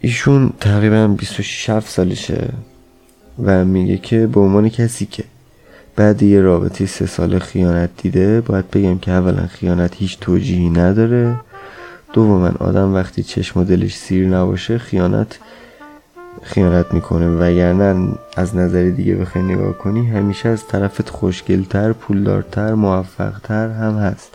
ایشون 0.00 0.52
تقریبا 0.60 1.06
26 1.08 1.80
سالشه 1.80 2.48
و 3.42 3.64
میگه 3.64 3.98
که 3.98 4.26
به 4.26 4.40
عنوان 4.40 4.68
کسی 4.68 5.06
که 5.06 5.24
بعد 5.96 6.22
یه 6.22 6.40
رابطه 6.40 6.86
سه 6.86 7.06
سال 7.06 7.38
خیانت 7.38 7.90
دیده 8.02 8.40
باید 8.40 8.70
بگم 8.70 8.98
که 8.98 9.10
اولا 9.12 9.46
خیانت 9.46 9.94
هیچ 9.94 10.18
توجیهی 10.20 10.70
نداره. 10.70 11.40
دوما 12.12 12.50
آدم 12.60 12.94
وقتی 12.94 13.22
چشم 13.22 13.60
و 13.60 13.64
دلش 13.64 13.96
سیر 13.96 14.28
نباشه 14.28 14.78
خیانت 14.78 15.38
خیانت 16.42 16.94
می‌کنه. 16.94 17.28
وگرنه 17.38 18.08
از 18.36 18.56
نظر 18.56 18.88
دیگه 18.88 19.14
بخوای 19.14 19.44
نگاه 19.44 19.72
کنی 19.72 20.06
همیشه 20.06 20.48
از 20.48 20.66
طرفت 20.66 21.08
خوشگلتر 21.08 21.92
پولدارتر 21.92 22.74
موفقتر 22.74 23.68
هم 23.68 23.94
هست. 23.96 24.34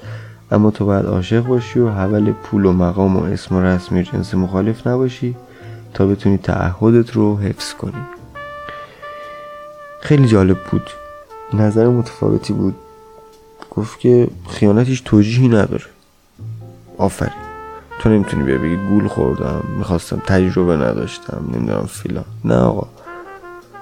اما 0.52 0.72
تو 0.72 0.86
باید 0.86 1.06
عاشق 1.06 1.42
باشی 1.42 1.80
و 1.80 1.90
حول 1.90 2.32
پول 2.32 2.66
و 2.66 2.74
مقام 2.74 3.18
و 3.18 3.24
اسم 3.24 3.56
و 3.56 3.62
رسمی 3.62 4.00
و 4.00 4.04
جنس 4.04 4.36
مخالف 4.36 4.88
نباشی 4.88 5.36
تا 5.94 6.08
بتونی 6.08 6.38
تعهدت 6.38 7.12
رو 7.12 7.38
حفظ 7.38 7.74
کنی. 7.74 8.02
خیلی 10.02 10.28
جالب 10.28 10.58
بود. 10.72 10.90
نظر 11.54 11.88
متفاوتی 11.88 12.54
بود. 12.54 12.76
گفت 13.72 14.00
که 14.00 14.28
خیانتش 14.50 15.02
توجیهی 15.02 15.48
نداره. 15.48 15.86
آفرین. 16.98 17.32
تو 18.00 18.10
نمی‌تونی 18.10 18.44
بیا 18.44 18.58
بگی 18.58 18.76
گول 18.76 19.08
خوردم 19.08 19.64
می‌خواستم 19.78 20.22
تجربه 20.28 20.78
نداشتم 20.78 21.50
نمی‌دونم 21.54 21.86
فیلان. 21.86 22.26
نه 22.46 22.56
آقا. 22.56 22.88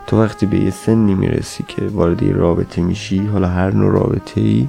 تو 0.07 0.23
وقتی 0.23 0.45
به 0.45 0.59
یه 0.59 0.71
سنی 0.71 1.13
می‌رسی 1.13 1.65
که 1.67 1.81
وارد 1.87 2.23
یه 2.23 2.33
رابطه 2.33 2.81
میشی 2.81 3.25
حالا 3.25 3.47
هر 3.47 3.71
نوع 3.71 3.91
رابطه 3.91 4.41
ای 4.41 4.67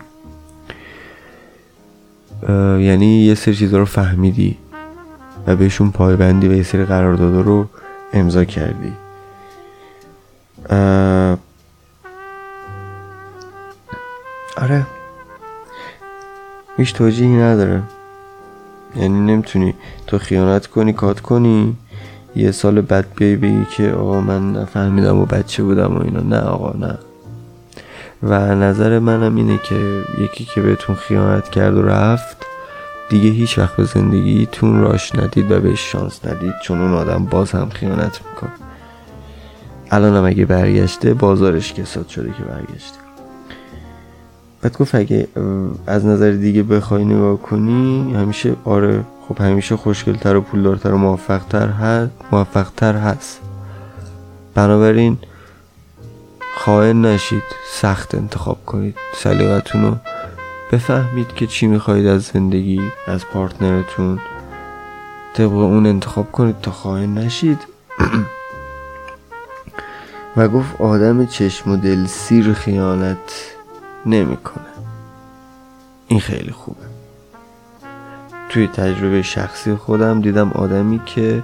یعنی 2.84 3.24
یه 3.24 3.34
سری 3.34 3.54
چیزا 3.54 3.78
رو 3.78 3.84
فهمیدی 3.84 4.56
و 5.46 5.56
بهشون 5.56 5.90
پایبندی 5.90 6.48
و 6.48 6.52
یه 6.52 6.62
سری 6.62 6.84
قراردادا 6.84 7.40
رو 7.40 7.66
امضا 8.12 8.44
کردی. 8.44 8.92
آره. 14.66 14.86
هیچ 16.76 16.94
توجیهی 16.94 17.36
نداره. 17.36 17.82
یعنی 18.96 19.20
نمی‌تونی 19.20 19.74
تو 20.06 20.18
خیانت 20.18 20.66
کنی 20.66 20.92
کات 20.92 21.20
کنی. 21.20 21.76
یه 22.36 22.50
سال 22.50 22.80
بعد 22.80 23.06
بیای 23.16 23.36
بگی 23.36 23.66
که 23.76 23.90
آقا 23.90 24.20
من 24.20 24.52
نفهمیدم 24.52 25.18
و 25.18 25.26
بچه 25.26 25.62
بودم 25.62 25.96
و 25.96 26.02
اینا. 26.02 26.20
نه 26.20 26.38
آقا 26.38 26.78
نه. 26.78 26.98
و 28.22 28.54
نظر 28.54 28.98
منم 28.98 29.36
اینه 29.36 29.58
که 29.58 30.02
یکی 30.18 30.44
که 30.44 30.60
بهتون 30.60 30.96
خیانت 30.96 31.48
کرد 31.48 31.76
و 31.76 31.82
رفت 31.82 32.36
دیگه 33.08 33.30
هیچ 33.30 33.58
وقت 33.58 33.76
به 33.76 33.84
زندگیتون 33.84 34.80
راش 34.80 35.14
ندید 35.14 35.50
و 35.50 35.60
بهش 35.60 35.92
شانس 35.92 36.24
ندید. 36.24 36.54
چون 36.62 36.82
اون 36.82 36.94
آدم 36.94 37.24
باز 37.24 37.50
هم 37.50 37.68
خیانت 37.68 38.20
میکن 38.30 38.52
الان 39.90 40.16
هم 40.16 40.24
اگه 40.24 40.44
برگشته 40.44 41.14
بازارش 41.14 41.72
کساد 41.72 42.08
شده 42.08 42.28
که 42.28 42.42
برگشته. 42.42 43.05
بعد 44.66 44.78
گفت 44.78 44.94
اگه 44.94 45.28
از 45.86 46.06
نظر 46.06 46.30
دیگه 46.30 46.62
بخوای 46.62 47.04
نگاه 47.04 47.42
کنی 47.42 48.14
همیشه 48.14 48.56
آره 48.64 49.04
خب 49.28 49.40
همیشه 49.40 49.76
خوشگلتر 49.76 50.36
و 50.36 50.40
پولدارتر 50.40 50.92
و 50.92 50.98
موفقتر 50.98 51.68
هست 51.68 52.10
موفقتر 52.32 52.96
هست. 52.96 53.40
بنابراین 54.54 55.18
خائن 56.56 57.02
نشید 57.02 57.42
سخت 57.72 58.14
انتخاب 58.14 58.58
کنید. 58.66 58.96
سلیقتون 59.14 59.82
رو 59.82 59.96
بفهمید 60.72 61.34
که 61.34 61.46
چی 61.46 61.66
می‌خواهید 61.66 62.06
از 62.06 62.22
زندگی 62.22 62.80
از 63.06 63.26
پارتنرتون. 63.26 64.18
طبق 65.34 65.52
اون 65.52 65.86
انتخاب 65.86 66.32
کنید 66.32 66.60
تا 66.62 66.70
خائن 66.70 67.14
نشید. 67.14 67.58
و 70.36 70.48
گفت 70.48 70.80
آدم 70.80 71.26
چشم 71.26 71.70
و 71.70 71.76
دل 71.76 72.06
سیر 72.06 72.52
خیانت. 72.52 73.55
نمی‌کنه. 74.06 74.64
این 76.08 76.20
خیلی 76.20 76.50
خوبه. 76.50 76.86
توی 78.48 78.66
تجربه 78.66 79.22
شخصی 79.22 79.74
خودم 79.74 80.20
دیدم 80.20 80.52
آدمی 80.52 81.00
که 81.06 81.42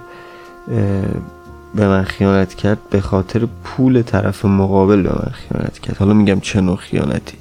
به 1.74 1.88
من 1.88 2.02
خیانت 2.02 2.54
کرد 2.54 2.78
به 2.90 3.00
خاطر 3.00 3.48
پول 3.64 4.02
طرف 4.02 4.44
مقابل 4.44 5.02
به 5.02 5.08
من 5.08 5.32
خیانت 5.32 5.78
کرد. 5.78 5.96
حالا 5.96 6.14
میگم 6.14 6.40
چه 6.40 6.60
نوع 6.60 6.76
خیانتی. 6.76 7.38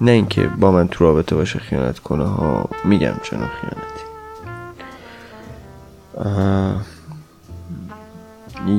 نه 0.00 0.10
اینکه 0.10 0.46
با 0.46 0.72
من 0.72 0.88
تو 0.88 1.04
رابطه 1.04 1.34
باشه 1.34 1.58
خیانت 1.58 1.98
کنه 1.98 2.24
ها 2.24 2.68
میگم 2.84 3.14
چه 3.22 3.36
نوع 3.36 3.48
خیانتی. 3.60 4.02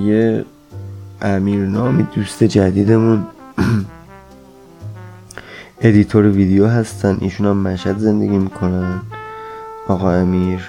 یه 0.07 0.45
امیر 1.21 1.65
نامی 1.65 2.03
دوست 2.03 2.43
جدیدمون 2.43 3.27
editor 5.85 6.25
ویدیو 6.25 6.67
هستن 6.67 7.17
ایشون 7.21 7.47
هم 7.47 7.57
مشهد 7.57 7.97
زندگی 7.97 8.37
می‌کنن 8.37 9.01
آقا 9.87 10.11
امیر. 10.11 10.59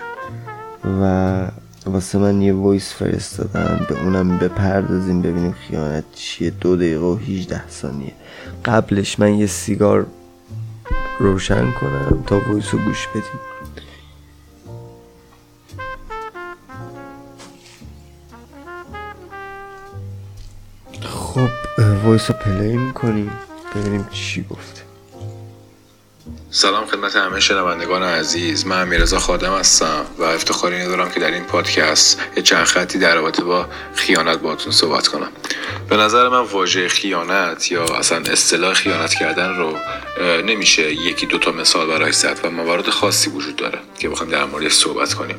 و 1.00 1.46
واسه 1.86 2.18
من 2.18 2.42
یه 2.42 2.54
voice 2.54 2.94
فرستادن 2.94 3.86
به 3.88 4.02
اونم 4.02 4.38
بپردازیم 4.38 5.22
ببینیم 5.22 5.52
خیانت 5.52 6.04
چیه. 6.14 6.50
دو 6.50 6.76
دقیقه 6.76 7.04
و 7.04 7.16
18 7.16 7.68
ثانیه. 7.68 8.12
قبلش 8.64 9.20
من 9.20 9.34
یه 9.34 9.46
سیگار 9.46 10.06
روشن 11.18 11.72
کنم 11.72 12.24
تا 12.26 12.40
voice 12.48 12.74
رو 12.74 12.80
گوش 12.80 13.08
بدیم. 13.08 13.40
خب 21.02 21.48
voice 22.04 22.30
رو 22.30 22.36
play 22.36 22.76
می‌کنیم 22.76 23.30
ببینیم 23.74 24.06
چی 24.10 24.46
گفته. 24.50 24.83
سلام 26.56 26.86
خدمت 26.86 27.16
همه 27.16 27.40
شنوندگان 27.40 28.02
عزیز. 28.02 28.66
من 28.66 28.88
میرزا 28.88 29.18
خادم 29.18 29.54
هستم 29.54 30.06
و 30.18 30.22
افتخار 30.22 30.76
اینو 30.76 30.93
دارم 30.93 31.10
که 31.10 31.20
در 31.20 31.30
این 31.30 31.44
پادکست 31.44 32.20
یه 32.36 32.42
چند 32.42 32.64
خطی 32.64 32.98
در 32.98 33.14
رابطه 33.14 33.44
با 33.44 33.68
خیانت 33.94 34.38
باتون 34.38 34.72
صحبت 34.72 35.08
کنم. 35.08 35.28
به 35.88 35.96
نظر 35.96 36.28
من 36.28 36.40
واژه 36.40 36.88
خیانت 36.88 37.72
یا 37.72 37.84
اصلا 37.84 38.18
اصطلاح 38.18 38.74
خیانت 38.74 39.14
کردن 39.14 39.56
رو 39.56 39.76
نمیشه 40.42 40.92
یکی 40.92 41.26
دوتا 41.26 41.52
مثال 41.52 41.86
براش 41.86 42.12
زد 42.12 42.40
و 42.44 42.50
موارد 42.50 42.90
خاصی 42.90 43.30
وجود 43.30 43.56
داره 43.56 43.78
که 43.98 44.08
بخوایم 44.08 44.32
در 44.32 44.44
مورد 44.44 44.68
صحبت 44.68 45.14
کنیم. 45.14 45.36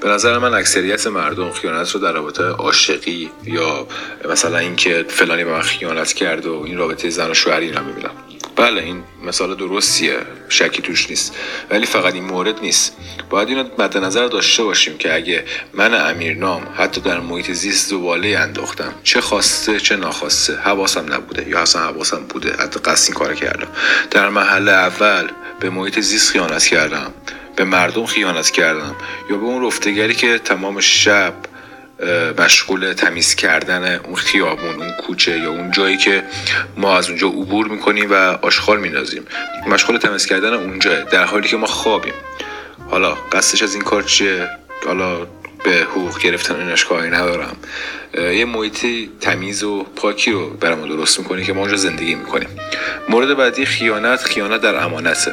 به 0.00 0.08
نظر 0.08 0.38
من 0.38 0.54
اکثریت 0.54 1.06
مردم 1.06 1.50
خیانت 1.50 1.90
رو 1.90 2.00
در 2.00 2.12
رابطه 2.12 2.44
عاشقی 2.44 3.30
یا 3.44 3.86
مثلا 4.30 4.58
اینکه 4.58 5.04
فلانی 5.08 5.44
به 5.44 5.50
من 5.52 5.62
خیانت 5.62 6.12
کرد 6.12 6.46
و 6.46 6.62
این 6.66 6.78
رابطه 6.78 7.10
زن 7.10 7.30
و 7.30 7.34
شوهری 7.34 7.72
رو 7.72 7.84
می‌بینم. 7.84 8.10
بله 8.56 8.82
این 8.82 9.04
مثال 9.22 9.54
درستیه. 9.54 10.16
شکی 10.48 10.82
توش 10.82 11.10
نیست. 11.10 11.34
ولی 11.70 11.86
فقط 11.86 12.14
این 12.14 12.24
مورد 12.24 12.60
نیست. 12.60 12.96
باید 13.30 13.48
اینو 13.48 13.64
مد 13.78 13.98
نظر 13.98 14.26
داشته 14.26 14.62
باشیم 14.62 14.98
که 14.98 15.14
اگه 15.14 15.44
من 15.72 15.94
امیرنام 15.94 16.66
حتی 16.76 17.00
در 17.00 17.20
محیط 17.20 17.50
زیست 17.50 17.90
زباله 17.90 18.38
انداختم 18.38 18.94
چه 19.02 19.20
خواسته 19.20 19.80
چه 19.80 19.96
ناخواسته 19.96 20.56
حواسم 20.56 21.12
نبوده. 21.12 21.48
یا 21.48 21.60
اصلا 21.60 21.82
حواسم 21.82 22.26
بوده. 22.28 22.56
حتی 22.58 22.80
قصد 22.80 23.08
این 23.08 23.18
کار 23.18 23.34
کردم. 23.34 23.68
در 24.10 24.28
محل 24.28 24.68
اول 24.68 25.28
به 25.60 25.70
محیط 25.70 26.00
زیست 26.00 26.30
خیانت 26.30 26.66
کردم. 26.66 27.12
به 27.56 27.64
مردم 27.64 28.06
خیانت 28.06 28.50
کردم. 28.50 28.96
یا 29.30 29.36
به 29.36 29.44
اون 29.44 29.66
رفتگری 29.66 30.14
که 30.14 30.38
تمام 30.38 30.80
شب 30.80 31.34
مشغول 32.38 32.92
تمیز 32.92 33.34
کردن 33.34 33.94
اون 33.94 34.14
خیابون 34.14 34.74
اون 34.82 34.90
کوچه 34.90 35.38
یا 35.38 35.50
اون 35.50 35.70
جایی 35.70 35.96
که 35.96 36.22
ما 36.76 36.98
از 36.98 37.08
اونجا 37.08 37.28
عبور 37.28 37.68
می‌کنیم 37.68 38.10
و 38.10 38.14
آشغال 38.42 38.80
میندازیم 38.80 39.26
مشغول 39.66 39.98
تمیز 39.98 40.26
کردن 40.26 40.52
اونجا 40.52 41.00
در 41.00 41.24
حالی 41.24 41.48
که 41.48 41.56
ما 41.56 41.66
خوابیم. 41.66 42.14
حالا 42.90 43.14
قصدش 43.14 43.62
از 43.62 43.74
این 43.74 43.82
کار 43.82 44.02
چیه؟ 44.02 44.48
حالا 44.86 45.26
به 45.64 45.86
حقوق 45.90 46.20
گرفتن 46.20 46.60
اینش 46.60 46.84
کاری 46.84 47.10
ندارم. 47.10 47.56
یه 48.14 48.44
محیط 48.44 48.86
تمیز 49.20 49.62
و 49.62 49.82
پاکی 49.96 50.32
رو 50.32 50.50
برامون 50.50 50.88
درست 50.88 51.18
می‌کنه 51.18 51.44
که 51.44 51.52
ما 51.52 51.60
اونجا 51.60 51.76
زندگی 51.76 52.14
می‌کنیم. 52.14 52.48
مورد 53.08 53.36
بعدی 53.36 53.66
خیانت 53.66 54.22
خیانت 54.22 54.60
در 54.60 54.84
امانته. 54.84 55.32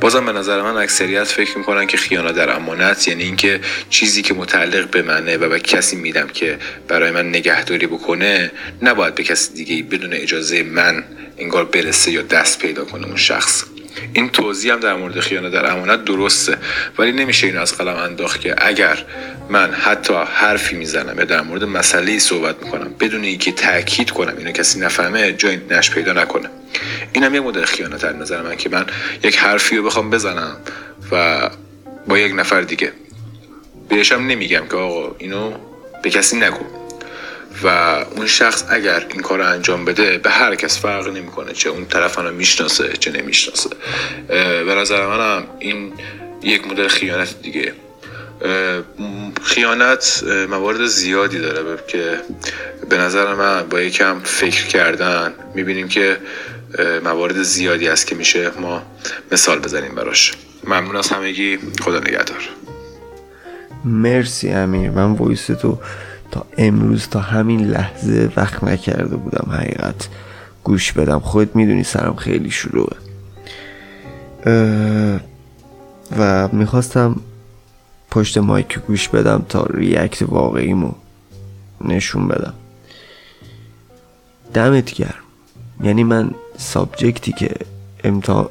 بازم 0.00 0.26
به 0.26 0.32
نظر 0.32 0.62
من 0.62 0.76
اکثریت 0.76 1.24
فکر 1.24 1.58
می‌کنن 1.58 1.86
که 1.86 1.96
خیانت 1.96 2.34
در 2.34 2.56
امانت 2.56 3.08
یعنی 3.08 3.22
اینکه 3.22 3.60
چیزی 3.90 4.22
که 4.22 4.34
متعلق 4.34 4.90
به 4.90 5.02
منه 5.02 5.36
و 5.36 5.48
به 5.48 5.60
کسی 5.60 5.96
میدم 5.96 6.28
که 6.28 6.58
برای 6.88 7.10
من 7.10 7.28
نگهداری 7.28 7.86
بکنه 7.86 8.50
نباید 8.82 9.14
به 9.14 9.22
کسی 9.22 9.54
دیگه 9.54 9.82
بدون 9.82 10.12
اجازه 10.12 10.62
من 10.62 11.04
انگار 11.38 11.64
برسه 11.64 12.10
یا 12.10 12.22
دست 12.22 12.58
پیدا 12.58 12.84
کنه 12.84 13.06
اون 13.06 13.16
شخص. 13.16 13.64
این 14.12 14.28
توضیح 14.28 14.72
هم 14.72 14.80
در 14.80 14.94
مورد 14.94 15.20
خیانت 15.20 15.52
در 15.52 15.72
امانت 15.72 16.04
درسته 16.04 16.58
ولی 16.98 17.12
نمیشه 17.12 17.46
اینو 17.46 17.60
از 17.60 17.76
قلم 17.76 17.96
انداخت 17.96 18.40
که 18.40 18.54
اگر 18.58 19.04
من 19.48 19.70
حتی 19.70 20.14
حرفی 20.14 20.76
می‌زنم 20.76 21.18
یا 21.18 21.24
در 21.24 21.40
مورد 21.40 21.64
مسئله 21.64 22.18
صحبت 22.18 22.62
می‌کنم 22.62 22.94
بدون 23.00 23.24
اینکه 23.24 23.52
تاکید 23.52 24.10
کنم 24.10 24.34
اینو 24.38 24.52
کسی 24.52 24.80
نفهمه 24.80 25.32
جای 25.32 25.58
نش 25.70 25.90
پیدا 25.90 26.12
نکنه. 26.12 26.48
این 27.12 27.24
هم 27.24 27.34
یه 27.34 27.40
مدل 27.40 27.64
خیانت 27.64 28.02
در 28.02 28.12
نظر 28.12 28.42
من 28.42 28.56
که 28.56 28.68
من 28.68 28.86
یک 29.24 29.36
حرفی 29.36 29.76
رو 29.76 29.82
بخوام 29.82 30.10
بزنم 30.10 30.56
و 31.12 31.50
با 32.06 32.18
یک 32.18 32.32
نفر 32.34 32.60
دیگه. 32.60 32.92
بهشم 33.88 34.26
نمیگم 34.26 34.66
که 34.70 34.76
آقا 34.76 35.14
اینو 35.18 35.52
به 36.02 36.10
کسی 36.10 36.36
نگو. 36.36 36.64
و 37.62 37.68
اون 38.16 38.26
شخص 38.26 38.64
اگر 38.68 39.06
این 39.10 39.20
کار 39.20 39.38
رو 39.38 39.46
انجام 39.46 39.84
بده 39.84 40.18
به 40.18 40.30
هر 40.30 40.54
کس 40.54 40.78
فرق 40.78 41.08
نمی‌کنه 41.08 41.52
چه 41.52 41.70
اون 41.70 41.86
طرف 41.86 42.18
رو 42.18 42.34
می‌شناسه 42.34 42.92
چه 42.92 43.10
نمی‌شناسه. 43.10 43.70
به 44.66 44.74
نظر 44.74 45.06
منم 45.06 45.42
این 45.58 45.92
یک 46.42 46.66
مدل 46.66 46.88
خیانت 46.88 47.34
دیگه. 47.42 47.72
خیانت 49.42 50.24
موارد 50.50 50.86
زیادی 50.86 51.38
داره 51.38 51.78
که 51.88 52.20
به 52.90 52.98
نظر 52.98 53.34
من 53.34 53.62
با 53.62 53.80
یکم 53.80 54.20
فکر 54.20 54.66
کردن 54.66 55.32
می‌بینیم 55.54 55.88
که 55.88 56.16
موارد 57.04 57.42
زیادی 57.42 57.86
هست 57.86 58.06
که 58.06 58.14
میشه 58.14 58.50
ما 58.60 58.82
مثال 59.32 59.58
بزنیم 59.58 59.94
براش. 59.94 60.32
ممنون 60.64 60.96
از 60.96 61.08
همگی. 61.08 61.58
خدا 61.80 61.98
نگهدار. 61.98 62.48
مرسی 63.84 64.48
امیر. 64.48 64.90
من 64.90 65.12
voice 65.12 65.46
تو 65.46 65.78
تا 66.30 66.46
امروز 66.58 67.08
تا 67.08 67.20
همین 67.20 67.66
لحظه 67.66 68.30
وقت 68.36 68.64
نکرده 68.64 69.16
بودم 69.16 69.52
حقیقت 69.52 70.08
گوش 70.64 70.92
بدم. 70.92 71.18
خودت 71.18 71.56
می‌دونی 71.56 71.84
سرم 71.84 72.16
خیلی 72.16 72.50
شلوغه. 72.50 72.96
و 76.18 76.48
می‌خواستم 76.52 77.16
پشت 78.10 78.38
mic 78.38 78.78
گوش 78.78 79.08
بدم 79.08 79.46
تا 79.48 79.66
react 79.70 80.22
واقعیمو 80.22 80.92
نشون 81.80 82.28
بدم. 82.28 82.54
دمت 84.54 84.94
گرم. 84.94 85.24
یعنی 85.82 86.04
من 86.04 86.30
سابجکتی 86.56 87.32
که 87.32 87.50
امتا 88.04 88.50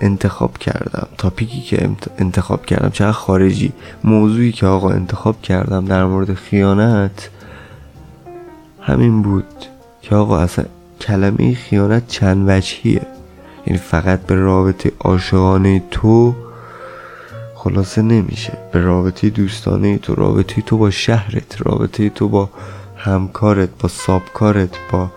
انتخاب 0.00 0.58
کردم. 0.58 1.06
تاپیکی 1.18 1.60
که 1.60 1.90
انتخاب 2.18 2.66
کردم 2.66 2.90
چه 2.90 3.12
خارجی؟ 3.12 3.72
موضوعی 4.04 4.52
که 4.52 4.66
آقا 4.66 4.90
انتخاب 4.90 5.42
کردم 5.42 5.84
در 5.84 6.04
مورد 6.04 6.34
خیانت 6.34 7.30
همین 8.80 9.22
بود 9.22 9.44
که 10.02 10.14
آقا 10.14 10.38
اصلا 10.38 10.64
کلمه 11.00 11.54
خیانت 11.54 12.08
چند 12.08 12.48
وجهیه. 12.48 13.06
یعنی 13.66 13.78
فقط 13.78 14.20
به 14.20 14.34
رابطه 14.34 14.92
عاشقانه 15.00 15.82
تو 15.90 16.34
خلاصه 17.54 18.02
نمیشه. 18.02 18.52
به 18.72 18.80
رابطه 18.80 19.30
دوستانه 19.30 19.98
تو 19.98 20.14
رابطه 20.14 20.62
تو 20.62 20.78
با 20.78 20.90
شهرت 20.90 21.62
رابطه 21.62 22.08
تو 22.08 22.28
با 22.28 22.50
همکارت 22.96 23.68
با 23.78 23.88
سابکارت 23.88 24.70
با 24.92 25.10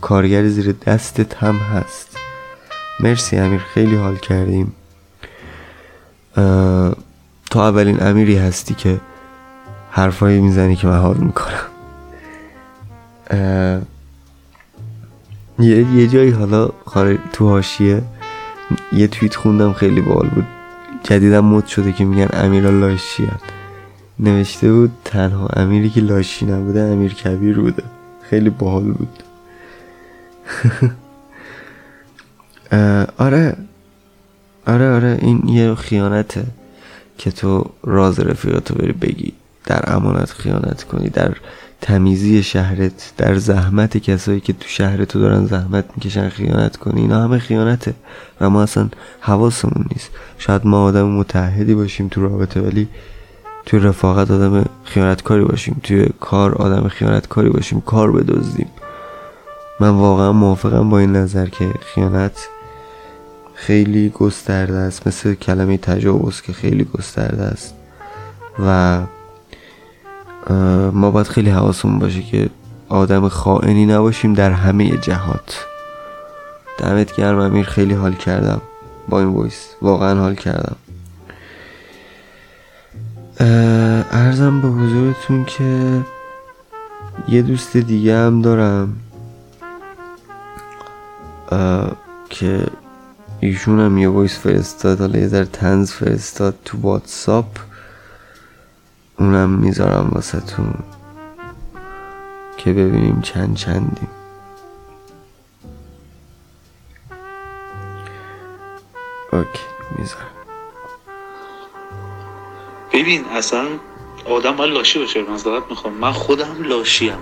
کارگر 0.00 0.48
زیر 0.48 0.72
دستت 0.72 1.34
هم 1.34 1.54
هست. 1.54 2.16
مرسی 3.02 3.36
امیر 3.36 3.60
خیلی 3.60 3.96
حال 3.96 4.16
کردیم. 4.16 4.72
تو 7.50 7.58
اولین 7.58 8.02
امیری 8.02 8.36
هستی 8.36 8.74
که 8.74 9.00
حرفایی 9.90 10.40
می‌زنی 10.40 10.76
که 10.76 10.86
من 10.86 10.98
حال 10.98 11.16
می‌کنم. 11.16 11.66
یه, 15.58 15.92
یه 15.94 16.06
جایی 16.08 16.30
حالا 16.30 16.70
تو 17.32 17.48
هاشیه 17.48 18.02
یه 18.92 19.06
توییت 19.08 19.36
خوندم 19.36 19.72
خیلی 19.72 20.00
بال 20.00 20.28
بود. 20.28 20.46
جدیدم 21.02 21.44
مد 21.44 21.66
شده 21.66 21.92
که 21.92 22.04
میگن 22.04 22.28
امیرا 22.32 22.70
لاشی 22.70 23.28
نوشته 24.18 24.72
بود 24.72 24.92
تنها 25.04 25.46
امیری 25.46 25.90
که 25.90 26.00
لاشی 26.00 26.46
نبوده 26.46 26.80
امیر 26.80 27.14
کبیر 27.14 27.60
بوده. 27.60 27.82
خیلی 28.30 28.50
باحال 28.50 28.92
بود. 28.92 29.22
آره. 33.18 33.56
آره 34.66 34.94
آره 34.94 35.18
این 35.20 35.48
یه 35.48 35.74
خیانته 35.74 36.44
که 37.18 37.30
تو 37.30 37.64
راز 37.82 38.20
رفیقتو 38.20 38.74
بری 38.74 38.92
بگی 38.92 39.32
در 39.66 39.94
امانت 39.94 40.30
خیانت 40.30 40.82
کنی 40.82 41.08
در 41.08 41.34
تمیزی 41.80 42.42
شهرت 42.42 43.12
در 43.16 43.34
زحمت 43.34 43.96
کسایی 43.96 44.40
که 44.40 44.52
تو 44.52 44.68
شهر 44.68 45.04
تو 45.04 45.20
دارن 45.20 45.46
زحمت 45.46 45.84
می‌کشن 45.96 46.28
خیانت 46.28 46.76
کنی. 46.76 47.00
اینا 47.00 47.22
همه 47.24 47.38
خیانته 47.38 47.94
و 48.40 48.50
ما 48.50 48.62
اصلا 48.62 48.88
حواسمون 49.20 49.86
نیست. 49.92 50.10
شاید 50.38 50.66
ما 50.66 50.82
آدم 50.82 51.08
متحدی 51.08 51.74
باشیم 51.74 52.08
تو 52.08 52.22
رابطه 52.22 52.60
ولی 52.60 52.88
تو 53.66 53.78
رفاقت 53.78 54.30
آدم 54.30 54.64
خیانتکاری 54.84 55.44
باشیم. 55.44 55.80
توی 55.82 56.08
کار 56.20 56.54
آدم 56.54 56.88
خیانتکاری 56.88 57.50
باشیم. 57.50 57.80
کار 57.80 58.12
بدزدیم. 58.12 58.68
من 59.80 59.88
واقعا 59.88 60.32
موافقم 60.32 60.90
با 60.90 60.98
این 60.98 61.12
نظر 61.12 61.46
که 61.46 61.74
خیانت 61.94 62.48
خیلی 63.60 64.08
گسترده 64.08 64.76
است. 64.76 65.06
مثل 65.06 65.34
کلمه 65.34 65.76
تجاوز 65.76 66.40
که 66.40 66.52
خیلی 66.52 66.84
گسترده 66.84 67.42
است. 67.42 67.74
و 68.58 69.00
ما 70.92 71.10
باید 71.10 71.26
خیلی 71.26 71.50
حواسمون 71.50 71.98
باشه 71.98 72.22
که 72.22 72.50
آدم 72.88 73.28
خائنی 73.28 73.86
نباشیم 73.86 74.34
در 74.34 74.50
همه 74.50 74.96
جهات. 74.96 75.66
دمت 76.78 77.16
گرم 77.16 77.38
امیر 77.38 77.66
خیلی 77.66 77.94
حال 77.94 78.14
کردم. 78.14 78.60
با 79.08 79.20
این 79.20 79.28
ویس 79.28 79.68
واقعا 79.82 80.20
حال 80.20 80.34
کردم. 80.34 80.76
ارزم 84.10 84.60
به 84.60 84.68
حضورتون 84.68 85.44
که 85.44 86.00
یه 87.28 87.42
دوست 87.42 87.76
دیگه 87.76 88.16
هم 88.16 88.42
دارم. 88.42 88.96
که 92.30 92.66
ایشون 93.40 93.80
هم 93.80 93.98
یه 93.98 94.08
ویس 94.08 94.38
فرستاد 94.38 95.00
حالا 95.00 95.18
یه 95.18 95.26
ذره 95.26 95.44
تنز 95.44 95.92
فرستاد 95.92 96.58
تو 96.64 96.78
واتساپ. 96.80 97.46
اونم 99.18 99.50
می‌ذارم 99.50 100.10
واسه 100.12 100.40
تون 100.40 100.74
که 102.56 102.72
ببینیم 102.72 103.20
چند 103.20 103.54
چندیم. 103.56 104.08
اوکی 109.32 109.60
می‌ذارم. 109.98 110.26
ببین 112.92 113.24
اصلا 113.24 113.66
آدم 114.24 114.56
باید 114.56 114.72
لاشی 114.72 114.98
باشه 114.98 115.22
مزدارت 115.22 115.62
می‌خوام. 115.70 115.94
من 115.94 116.12
خودم 116.12 116.62
لاشیم. 116.62 117.18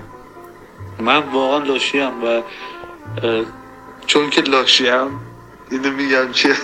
من 1.00 1.22
واقعا 1.32 1.58
لاشیم 1.58 2.24
و 2.24 2.42
چون 4.06 4.30
که 4.30 4.40
لاشیم 4.40 5.27
اینو 5.70 5.90
میگم 5.90 6.32
که 6.32 6.54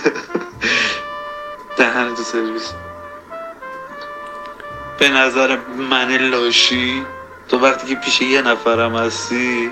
دهن 1.77 2.15
تو 2.15 2.23
سرویس. 2.23 2.73
به 4.99 5.09
نظر 5.09 5.57
من 5.89 6.17
لاشی 6.17 7.01
تو 7.49 7.59
وقتی 7.59 7.87
که 7.87 7.95
پیش 7.95 8.21
یه 8.21 8.41
نفرم 8.41 8.95
هستی 8.95 9.71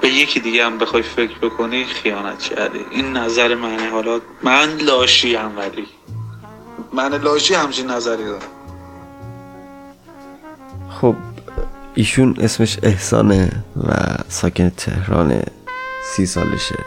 به 0.00 0.08
یکی 0.08 0.40
دیگه 0.40 0.66
هم 0.66 0.78
بخوای 0.78 1.02
فکر 1.02 1.38
بکنی 1.38 1.84
خیانت 1.84 2.38
کردی. 2.38 2.86
این 2.90 3.12
نظر 3.12 3.54
منه. 3.54 3.90
حالا 3.90 4.20
من 4.42 4.76
لاشی 4.76 5.34
هم 5.34 5.58
ولی. 5.58 5.88
من 6.92 7.14
لاشی 7.14 7.54
همچین 7.54 7.90
نظری 7.90 8.24
دارم. 8.24 8.42
خب 11.00 11.14
ایشون 11.94 12.36
اسمش 12.40 12.78
احسانه 12.82 13.64
و 13.88 13.92
ساکن 14.28 14.70
تهران 14.70 15.42
سی 16.04 16.26
سالشه. 16.26 16.78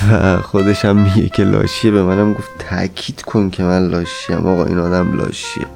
و 0.12 0.36
خودش 0.42 0.84
هم 0.84 0.96
میگه 0.96 1.28
که 1.28 1.44
لاشیه. 1.44 1.90
به 1.90 2.02
منم 2.02 2.34
گفت 2.34 2.50
تاکید 2.58 3.22
کن 3.22 3.50
که 3.50 3.62
من 3.62 3.88
لاشیم. 3.88 4.46
آقا 4.46 4.64
این 4.64 4.78
آدم 4.78 5.16
لاشیه. 5.16 5.66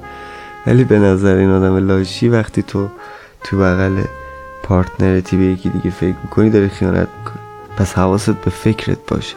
ولی 0.67 0.83
به 0.83 0.99
نظر 0.99 1.35
این 1.35 1.49
آدم 1.49 1.87
لاشی 1.87 2.29
وقتی 2.29 2.61
تو 2.61 2.87
تو 3.43 3.57
بغل 3.57 4.03
پارتنرتی 4.63 5.37
به 5.37 5.43
یکی 5.43 5.69
دیگه 5.69 5.89
فکر 5.89 6.15
می‌کنی 6.23 6.49
داری 6.49 6.69
خیانت 6.69 7.07
می‌کنی. 7.19 7.41
پس 7.77 7.93
حواست 7.93 8.29
به 8.29 8.51
فکرت 8.51 8.97
باشه. 9.07 9.35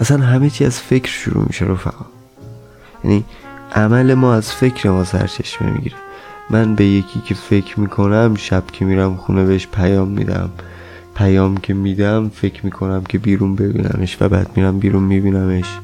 اصلا 0.00 0.24
همه 0.24 0.50
چی 0.50 0.64
از 0.64 0.80
فکر 0.80 1.10
شروع 1.10 1.44
میشه 1.46 1.64
رفقا. 1.64 2.06
یعنی 3.04 3.24
عمل 3.74 4.14
ما 4.14 4.34
از 4.34 4.52
فکر 4.52 4.90
ما 4.90 5.04
سرچشمه 5.04 5.70
می‌گیره. 5.70 5.96
من 6.50 6.74
به 6.74 6.84
یکی 6.84 7.20
که 7.20 7.34
فکر 7.34 7.80
می‌کنم 7.80 8.34
شب 8.34 8.62
که 8.72 8.84
میرم 8.84 9.16
خونه 9.16 9.44
بهش 9.44 9.66
پیام 9.66 10.08
میدم. 10.08 10.50
پیام 11.14 11.56
که 11.56 11.74
میدم 11.74 12.28
فکر 12.28 12.64
می‌کنم 12.64 13.04
که 13.04 13.18
بیرون 13.18 13.56
ببینمش 13.56 14.16
و 14.20 14.28
بعد 14.28 14.50
میرم 14.56 14.78
بیرون 14.78 15.02
میبینمش. 15.02 15.78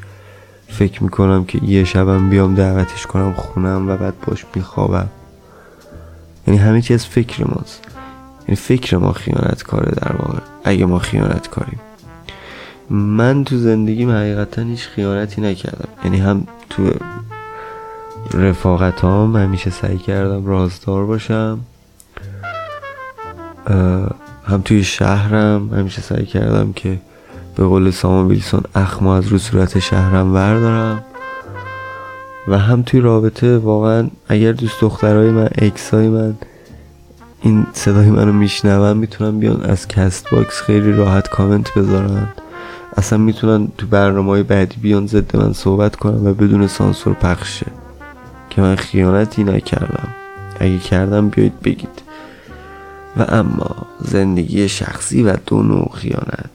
فکر 0.69 1.03
می‌کنم 1.03 1.45
که 1.45 1.65
یه 1.65 1.85
شبم 1.85 2.31
بیام 2.31 2.55
دعوتش 2.55 3.07
کنم 3.07 3.33
خونم 3.33 3.89
و 3.89 3.97
بعد 3.97 4.15
باش 4.27 4.47
میخوابم. 4.55 5.09
یعنی 6.47 6.61
همه 6.61 6.83
چیز 6.83 7.05
فکر 7.05 7.45
ماست. 7.49 7.83
یعنی 8.49 8.57
فکر 8.57 8.97
ما 8.97 9.13
خیانت 9.13 9.63
کاره 9.63 9.93
در 9.93 10.17
واقع 10.17 10.39
اگه 10.65 10.87
ما 10.87 10.99
خیانت 10.99 11.49
کاریم. 11.49 11.81
من 12.91 13.45
تو 13.45 13.59
زندگیم 13.59 14.11
حقیقتا 14.11 14.63
هیچ 14.63 14.89
خیانتی 14.89 15.41
نکردم. 15.41 15.89
یعنی 16.05 16.19
هم 16.19 16.47
تو 16.71 16.91
رفاقت 18.35 19.05
هم 19.05 19.37
همیشه 19.37 19.71
سعی 19.71 19.99
کردم 19.99 20.47
رازدار 20.47 21.07
باشم. 21.07 21.61
هم 24.47 24.63
توی 24.63 24.85
شهرم 24.85 25.71
همیشه 25.75 26.03
سعی 26.03 26.27
کردم 26.27 26.73
که 26.73 26.99
به 27.57 27.65
قول 27.65 27.91
سامان 27.91 28.27
ویلسون 28.27 28.63
اخما 28.75 29.17
از 29.17 29.27
رو 29.27 29.39
صورت 29.39 29.79
شهرم 29.79 30.33
بردارم. 30.33 31.05
و 32.49 32.59
هم 32.59 32.83
توی 32.83 33.01
رابطه 33.01 33.59
واقعا 33.59 34.09
اگر 34.29 34.53
دوست 34.53 34.81
دخترای 34.81 35.31
من 35.31 35.49
ex 35.59 35.92
ای 35.92 36.09
من 36.09 36.35
این 37.43 37.67
صدای 37.73 38.11
منو 38.11 38.33
میشنون 38.33 38.97
می‌تونن 38.97 39.39
بیان 39.39 39.63
از 39.63 39.89
Castbox 39.89 40.61
خیلی 40.61 40.93
راحت 40.93 41.29
کامنت 41.29 41.75
بذارن. 41.75 42.29
اصلا 42.97 43.19
می‌تونن 43.19 43.69
تو 43.79 43.87
برنامه 43.87 44.31
های 44.31 44.43
بعدی 44.43 44.77
بیان 44.77 45.07
ضد 45.07 45.37
من 45.37 45.53
صحبت 45.53 45.97
کنن 45.97 46.27
و 46.27 46.35
بدون 46.35 46.67
سانسور 46.67 47.15
پخشه 47.15 47.67
که 48.51 48.63
من 48.63 48.77
خیانتی 48.77 49.45
نکردم. 49.45 50.09
اگه 50.61 50.79
کردم 50.79 51.29
بیایید 51.29 51.61
بگید. 51.61 52.03
و 53.17 53.25
اما 53.29 53.87
زندگی 54.01 54.69
شخصی 54.69 55.23
و 55.23 55.37
دو 55.47 55.63
نوع 55.63 55.91
خیانت. 55.95 56.51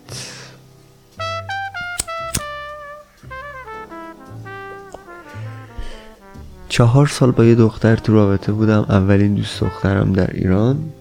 چهار 6.69 7.07
سال 7.07 7.31
با 7.31 7.45
یه 7.45 7.55
دختر 7.55 7.95
تو 7.95 8.13
رابطه 8.13 8.51
بودم 8.51 8.85
اولین 8.89 9.35
دوست 9.35 9.63
دخترم 9.63 10.13
در 10.13 10.31
ایران. 10.31 10.91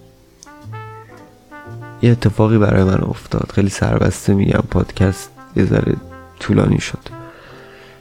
یه 2.02 2.10
اتفاقی 2.10 2.58
برای 2.58 2.84
من 2.84 3.00
افتاد. 3.04 3.52
خیلی 3.54 3.70
سربسته 3.70 4.34
میگم 4.34 4.62
پادکست 4.70 5.30
یه 5.56 5.64
ذره 5.64 5.96
طولانی 6.40 6.80
شد. 6.80 6.98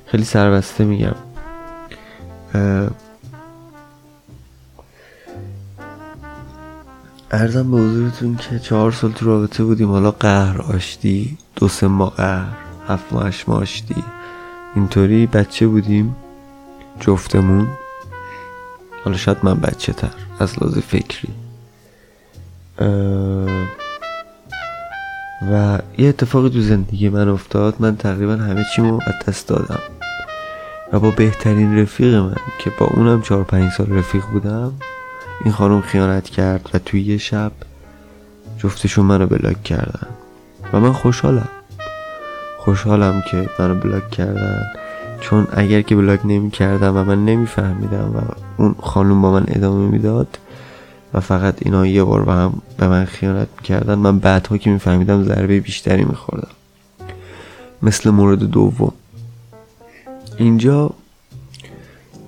خیلی 0.05 0.23
سربسته 0.23 0.85
میگم. 0.85 1.15
ارزم 7.34 7.72
به 7.72 7.78
حضورتون 7.78 8.36
که 8.36 8.60
چهار 8.60 8.91
سال 8.91 9.12
تو 9.12 9.26
رابطه 9.26 9.63
بودیم. 9.63 9.91
حالا 9.91 10.12
قهر 10.12 10.62
آشتی 10.62 11.38
دو 11.56 11.67
سه 11.67 11.88
ماه 11.88 12.15
قهر 12.15 12.58
هفت 12.88 13.13
ماه 13.13 13.32
ماه 13.48 13.62
آشتی. 13.62 14.04
اینطوری 14.76 15.28
بچه 15.28 15.67
بودیم. 15.67 16.15
جفتمون. 17.00 17.67
حالا 19.06 19.17
شاید 19.17 19.38
من 19.43 19.54
بچه 19.54 19.93
تر 19.93 20.10
از 20.39 20.63
لحاظ 20.63 20.78
فکری. 20.78 21.30
و 25.52 25.80
یه 25.98 26.10
اتفاقی 26.10 26.50
تو 26.50 26.62
زندگی 26.62 27.10
من 27.10 27.30
افتاد. 27.30 27.76
من 27.80 27.98
تقریبا 27.98 28.34
همه 28.34 28.65
چیمو 28.76 29.00
از 29.08 29.13
دست 29.28 29.48
دادم. 29.48 29.80
و 30.93 31.00
با 31.00 31.12
بهترین 31.12 31.80
رفیق 31.80 32.13
من 32.13 32.36
که 32.60 32.72
با 32.80 32.86
اونم 32.86 33.22
چهار 33.22 33.43
پنج 33.43 33.72
سال 33.72 33.91
رفیق 33.91 34.24
بودم 34.26 34.74
این 35.43 35.54
خانم 35.54 35.82
خیانت 35.82 36.30
کرد 36.30 36.69
و 36.74 36.80
توی 36.80 37.02
یه 37.02 37.17
شب 37.17 37.52
جفتشون 38.58 39.06
منو 39.06 39.28
بلاک 39.28 39.63
کردن. 39.63 40.08
و 40.74 40.80
من 40.80 40.93
خوشحالم. 40.93 41.50
خوشحالم 42.58 43.24
که 43.32 43.50
منو 43.60 43.76
بلاک 43.76 44.10
کردن. 44.10 44.65
چون 45.22 45.48
اگر 45.52 45.82
که 45.82 45.96
بلاک 45.96 46.19
نمی 46.26 46.52
کردم 46.52 46.98
و 46.98 47.04
من 47.04 47.26
نمیفهمیدم 47.26 48.15
و 48.15 48.22
اون 48.62 48.76
خانم 48.82 49.22
با 49.22 49.32
من 49.32 49.43
ادامه 49.48 49.91
می‌داد 49.91 50.38
و 51.13 51.19
فقط 51.19 51.56
اینا 51.60 51.86
یه 51.86 52.04
بار 52.04 52.26
به 52.26 52.32
هم 52.32 52.62
به 52.78 52.88
من 52.88 53.06
خیانت 53.06 53.48
می‌کردن 53.58 53.96
من 53.96 54.19
بعدها 54.19 54.58
که 54.58 54.69
میفهمیدم 54.69 55.24
ضربه 55.24 55.60
بیشتری 55.60 56.04
میخوردم. 56.04 56.52
مثل 57.82 58.10
مورد 58.10 58.39
دوم. 58.39 58.93
اینجا 60.38 60.91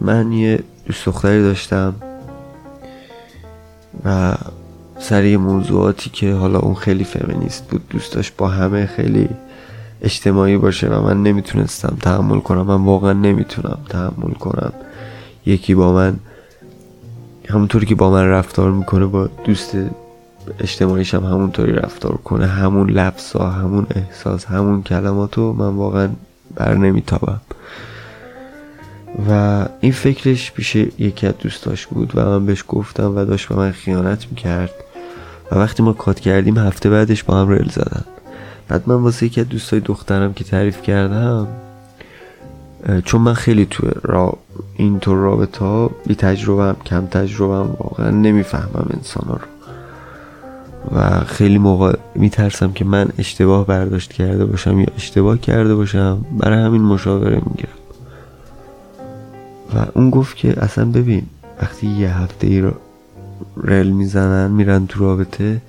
من 0.01 0.31
یه 0.31 0.63
دوست 0.85 1.05
دختری 1.05 1.41
داشتم. 1.41 1.95
و 4.05 4.35
سر 4.99 5.37
موضوعاتی 5.37 6.09
که 6.09 6.33
حالا 6.33 6.59
اون 6.59 6.75
خیلی 6.75 7.03
فمینیست 7.03 7.67
بود 7.67 7.81
دوست 7.89 8.13
داشت 8.13 8.33
با 8.37 8.47
همه 8.47 8.85
خیلی 8.85 9.29
اجتماعی 10.01 10.57
باشه 10.57 10.87
و 10.87 11.01
من 11.01 11.23
نمی‌تونستم 11.23 11.97
تحمل 12.01 12.39
کنم. 12.39 12.61
من 12.61 12.85
واقعا 12.85 13.13
نمی‌تونم 13.13 13.77
تحمل 13.89 14.33
کنم. 14.39 14.73
یکی 15.45 15.75
با 15.75 15.93
من 15.93 16.19
همونطوری 17.49 17.85
که 17.85 17.95
با 17.95 18.11
من 18.11 18.27
رفتار 18.27 18.71
می‌کنه 18.71 19.05
با 19.05 19.29
دوست 19.45 19.77
اجتماعیش 20.59 21.13
هم 21.13 21.23
همونطوری 21.23 21.71
رفتار 21.71 22.17
کنه. 22.17 22.45
همون 22.45 22.89
لفظ 22.89 23.31
ها 23.31 23.49
همون 23.49 23.87
احساس 23.95 24.45
همون 24.45 24.83
کلماتو 24.83 25.53
من 25.53 25.75
واقعا 25.75 26.09
بر 26.55 26.73
نمیتابم. 26.73 27.41
و 29.29 29.65
این 29.79 29.91
فکرش 29.91 30.51
پیش 30.51 30.75
یکی 30.75 31.27
از 31.27 31.33
دوستاش 31.39 31.87
بود 31.87 32.11
و 32.15 32.25
من 32.25 32.45
بهش 32.45 32.63
گفتم 32.67 33.15
و 33.15 33.25
داشت 33.25 33.49
به 33.49 33.55
من 33.55 33.71
خیانت 33.71 34.25
می‌کرد. 34.31 34.71
و 35.51 35.55
وقتی 35.55 35.83
ما 35.83 35.93
کات 35.93 36.19
کردیم 36.19 36.57
هفته 36.57 36.89
بعدش 36.89 37.23
با 37.23 37.41
هم 37.41 37.49
ریل 37.49 37.69
زدن. 37.69 38.03
بعد 38.67 38.83
من 38.87 38.95
واسه 38.95 39.25
یکی 39.25 39.41
از 39.41 39.49
دوستای 39.49 39.79
دخترم 39.79 40.33
که 40.33 40.43
تعریف 40.43 40.81
کردم 40.81 41.47
چون 43.05 43.21
من 43.21 43.33
خیلی 43.33 43.65
تو 43.65 43.87
را 44.03 44.37
اینطور 44.77 45.17
رابطه 45.17 45.65
ها 45.65 45.91
بی 46.07 46.15
تجربه 46.15 46.63
هم 46.63 46.75
کم 46.85 47.05
تجربه 47.05 47.55
هم 47.55 47.75
واقعا 47.79 48.09
نمی‌فهمم 48.09 48.89
انسان 48.93 49.27
رو. 49.27 49.47
و 50.97 51.19
خیلی 51.19 51.57
موقع 51.57 51.97
میترسم 52.15 52.71
که 52.73 52.85
من 52.85 53.09
اشتباه 53.17 53.67
برداشت 53.67 54.13
کرده 54.13 54.45
باشم 54.45 54.79
یا 54.79 54.87
اشتباه 54.95 55.37
کرده 55.37 55.75
باشم 55.75 56.25
برای 56.39 56.63
همین 56.63 56.81
مشاوره 56.81 57.41
می‌گیرم. 57.45 57.84
و 59.75 59.85
اون 59.93 60.09
گفت 60.09 60.37
که 60.37 60.63
اصلا 60.63 60.85
ببین 60.85 61.23
وقتی 61.61 61.87
یه 61.87 62.17
هفته 62.17 62.47
ای 62.47 62.71
رل 63.57 63.87
می‌زنن 63.87 64.51
میرن 64.51 64.87
تو 64.87 64.99
رابطه 64.99 65.61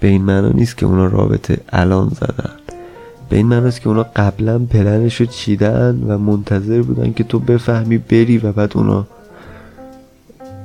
به 0.00 0.08
این 0.08 0.22
معنا 0.22 0.48
نیست 0.48 0.76
که 0.76 0.86
اونا 0.86 1.06
رابطه 1.06 1.60
الان 1.72 2.08
زدن. 2.08 2.50
به 3.28 3.36
این 3.36 3.46
معناست 3.46 3.80
که 3.80 3.88
اونا 3.88 4.02
قبلا 4.02 4.58
پلنش 4.58 5.20
رو 5.20 5.26
چیدن 5.26 6.02
و 6.06 6.18
منتظر 6.18 6.82
بودن 6.82 7.12
که 7.12 7.24
تو 7.24 7.38
بفهمی 7.38 7.98
بری 7.98 8.38
و 8.38 8.52
بعد 8.52 8.72
اونا 8.74 9.06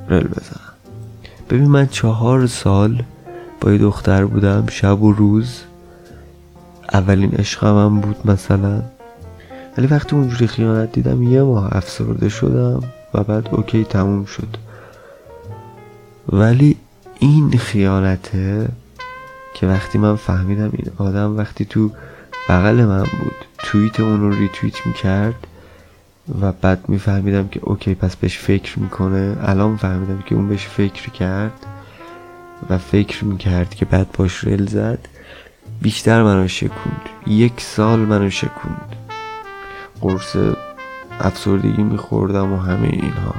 رل 0.08 0.24
بزنن. 0.24 0.72
ببین 1.50 1.66
من 1.66 1.86
چهار 1.86 2.46
سال 2.46 3.02
با 3.60 3.72
یه 3.72 3.78
دختر 3.78 4.24
بودم 4.24 4.64
شب 4.70 5.02
و 5.02 5.12
روز. 5.12 5.60
اولین 6.92 7.30
عشقم 7.30 7.84
هم 7.86 8.00
بود 8.00 8.16
مثلا. 8.24 8.82
ولی 9.78 9.86
وقتی 9.86 10.16
اونجوری 10.16 10.46
خیانت 10.46 10.92
دیدم 10.92 11.22
یه 11.22 11.42
ماه 11.42 11.76
افسرده 11.76 12.28
شدم 12.28 12.82
و 13.14 13.22
بعد 13.22 13.48
OK 13.52 13.84
تموم 13.84 14.24
شد. 14.24 14.56
ولی 16.32 16.76
این 17.18 17.58
خیانته 17.58 18.68
که 19.54 19.66
وقتی 19.66 19.98
من 19.98 20.16
فهمیدم 20.16 20.70
این 20.72 20.90
آدم 20.98 21.36
وقتی 21.38 21.64
تو 21.64 21.90
بغل 22.48 22.84
من 22.84 23.02
بود 23.02 23.34
توییت 23.58 24.00
اون 24.00 24.20
رو 24.20 24.30
ریتویت 24.30 24.86
می‌کرد 24.86 25.46
و 26.40 26.52
بعد 26.52 26.88
میفهمیدم 26.88 27.48
که 27.48 27.60
OK 27.62 27.94
پس 27.94 28.16
بهش 28.16 28.38
فکر 28.38 28.78
می‌کنه. 28.78 29.36
الان 29.42 29.76
فهمیدم 29.76 30.22
که 30.26 30.34
اون 30.34 30.48
بهش 30.48 30.66
فکر 30.66 31.10
کرد 31.10 31.66
و 32.70 32.78
فکر 32.78 33.24
می‌کرد 33.24 33.74
که 33.74 33.84
بعد 33.84 34.06
باش 34.18 34.44
رل 34.44 34.66
زد. 34.66 34.98
بیشتر 35.82 36.22
منو 36.22 36.48
شکوند. 36.48 37.00
یک 37.26 37.60
سال 37.60 37.98
منو 37.98 38.30
شکوند. 38.30 39.05
قرص 40.00 40.36
افسردگی 41.20 41.82
میخوردم 41.82 42.52
و 42.52 42.56
همه 42.56 42.88
اینها. 42.92 43.34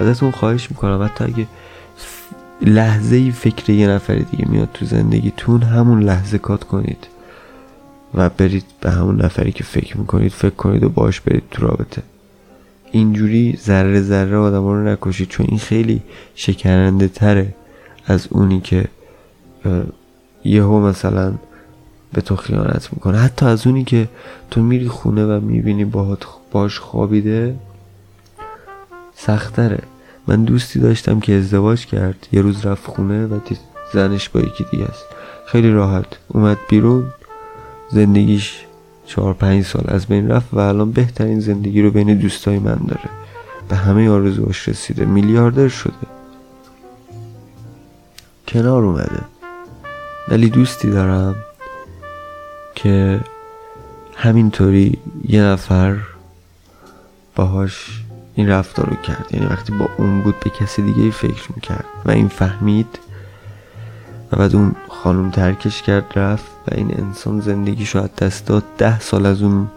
ازتون 0.00 0.30
خواهش 0.30 0.70
می‌کنم 0.70 1.02
حتی 1.02 1.24
اگه 1.24 1.46
لحظه 2.62 3.16
ای 3.16 3.30
فکر 3.30 3.72
یه 3.72 3.88
نفر 3.88 4.14
دیگه 4.14 4.48
میاد 4.48 4.68
تو 4.74 4.84
زندگیتون 4.84 5.62
همون 5.62 6.02
لحظه 6.02 6.38
کات 6.38 6.64
کنید 6.64 7.06
و 8.14 8.28
برید 8.28 8.64
به 8.80 8.90
همون 8.90 9.22
نفری 9.22 9.52
که 9.52 9.64
فکر 9.64 9.98
می‌کنید 9.98 10.32
فکر 10.32 10.54
کنید 10.54 10.84
و 10.84 10.88
باش 10.88 11.20
برید 11.20 11.42
تو 11.50 11.66
رابطه. 11.66 12.02
اینجوری 12.90 13.58
ذره 13.64 14.02
ذره 14.02 14.36
آدم 14.36 14.64
رو 14.64 14.88
نکشید 14.88 15.28
چون 15.28 15.46
این 15.48 15.58
خیلی 15.58 16.02
شکننده 16.34 17.08
تره 17.08 17.54
از 18.06 18.26
اونی 18.30 18.60
که 18.60 18.84
یهو 20.44 20.80
مثلا 20.80 21.34
به 22.16 22.22
تو 22.22 22.36
خیانت 22.36 22.88
می‌کنه. 22.92 23.18
حتی 23.18 23.46
از 23.46 23.66
اونی 23.66 23.84
که 23.84 24.08
تو 24.50 24.62
میری 24.62 24.88
خونه 24.88 25.24
و 25.26 25.40
می‌بینی 25.40 25.84
باهات 25.84 26.26
باش 26.52 26.78
خوابیده 26.78 27.56
سختره. 29.14 29.82
من 30.26 30.44
دوستی 30.44 30.80
داشتم 30.80 31.20
که 31.20 31.32
ازدواج 31.32 31.86
کرد. 31.86 32.26
یه 32.32 32.40
روز 32.40 32.66
رفت 32.66 32.86
خونه 32.86 33.26
و 33.26 33.40
زنش 33.92 34.28
با 34.28 34.40
یکی 34.40 34.66
دیگه 34.70 34.84
است. 34.84 35.04
خیلی 35.46 35.70
راحت. 35.70 36.06
اومد 36.28 36.58
بیرون. 36.68 37.06
زندگیش 37.92 38.64
چهار 39.06 39.34
پنج 39.34 39.64
سال 39.64 39.84
از 39.88 40.06
بین 40.06 40.28
رفت 40.28 40.54
و 40.54 40.58
الان 40.58 40.92
بهترین 40.92 41.40
زندگی 41.40 41.82
رو 41.82 41.90
بین 41.90 42.18
دوستای 42.18 42.58
من 42.58 42.78
داره. 42.88 43.10
به 43.68 43.76
همه 43.76 44.10
آرزوهاش 44.10 44.68
رسیده. 44.68 45.04
میلیاردر 45.04 45.68
شده. 45.68 46.06
کنار 48.48 48.84
اومده. 48.84 49.20
ولی 50.28 50.50
دوستی 50.50 50.90
دارم. 50.90 51.36
که 52.76 53.20
همینطوری 54.14 54.98
یه 55.28 55.42
نفر 55.42 55.96
باهاش 57.34 58.02
این 58.34 58.48
رفتار 58.48 58.86
رو 58.86 58.96
کرد. 58.96 59.26
یعنی 59.30 59.46
وقتی 59.46 59.72
با 59.72 59.88
اون 59.98 60.20
بود 60.20 60.34
به 60.40 60.50
کسی 60.50 60.82
دیگه 60.82 61.10
فکر 61.10 61.52
می‌کرد 61.54 61.84
و 62.04 62.10
این 62.10 62.28
فهمید 62.28 62.98
و 64.32 64.36
بعد 64.36 64.56
اون 64.56 64.74
خانم 64.88 65.30
ترکش 65.30 65.82
کرد 65.82 66.04
رفت 66.16 66.50
و 66.68 66.74
این 66.74 66.94
انسان 67.00 67.40
زندگی 67.40 67.86
شاید 67.86 68.14
دست 68.14 68.46
داد. 68.46 68.64
ده 68.78 69.00
سال 69.00 69.26
از 69.26 69.42
اون 69.42 69.68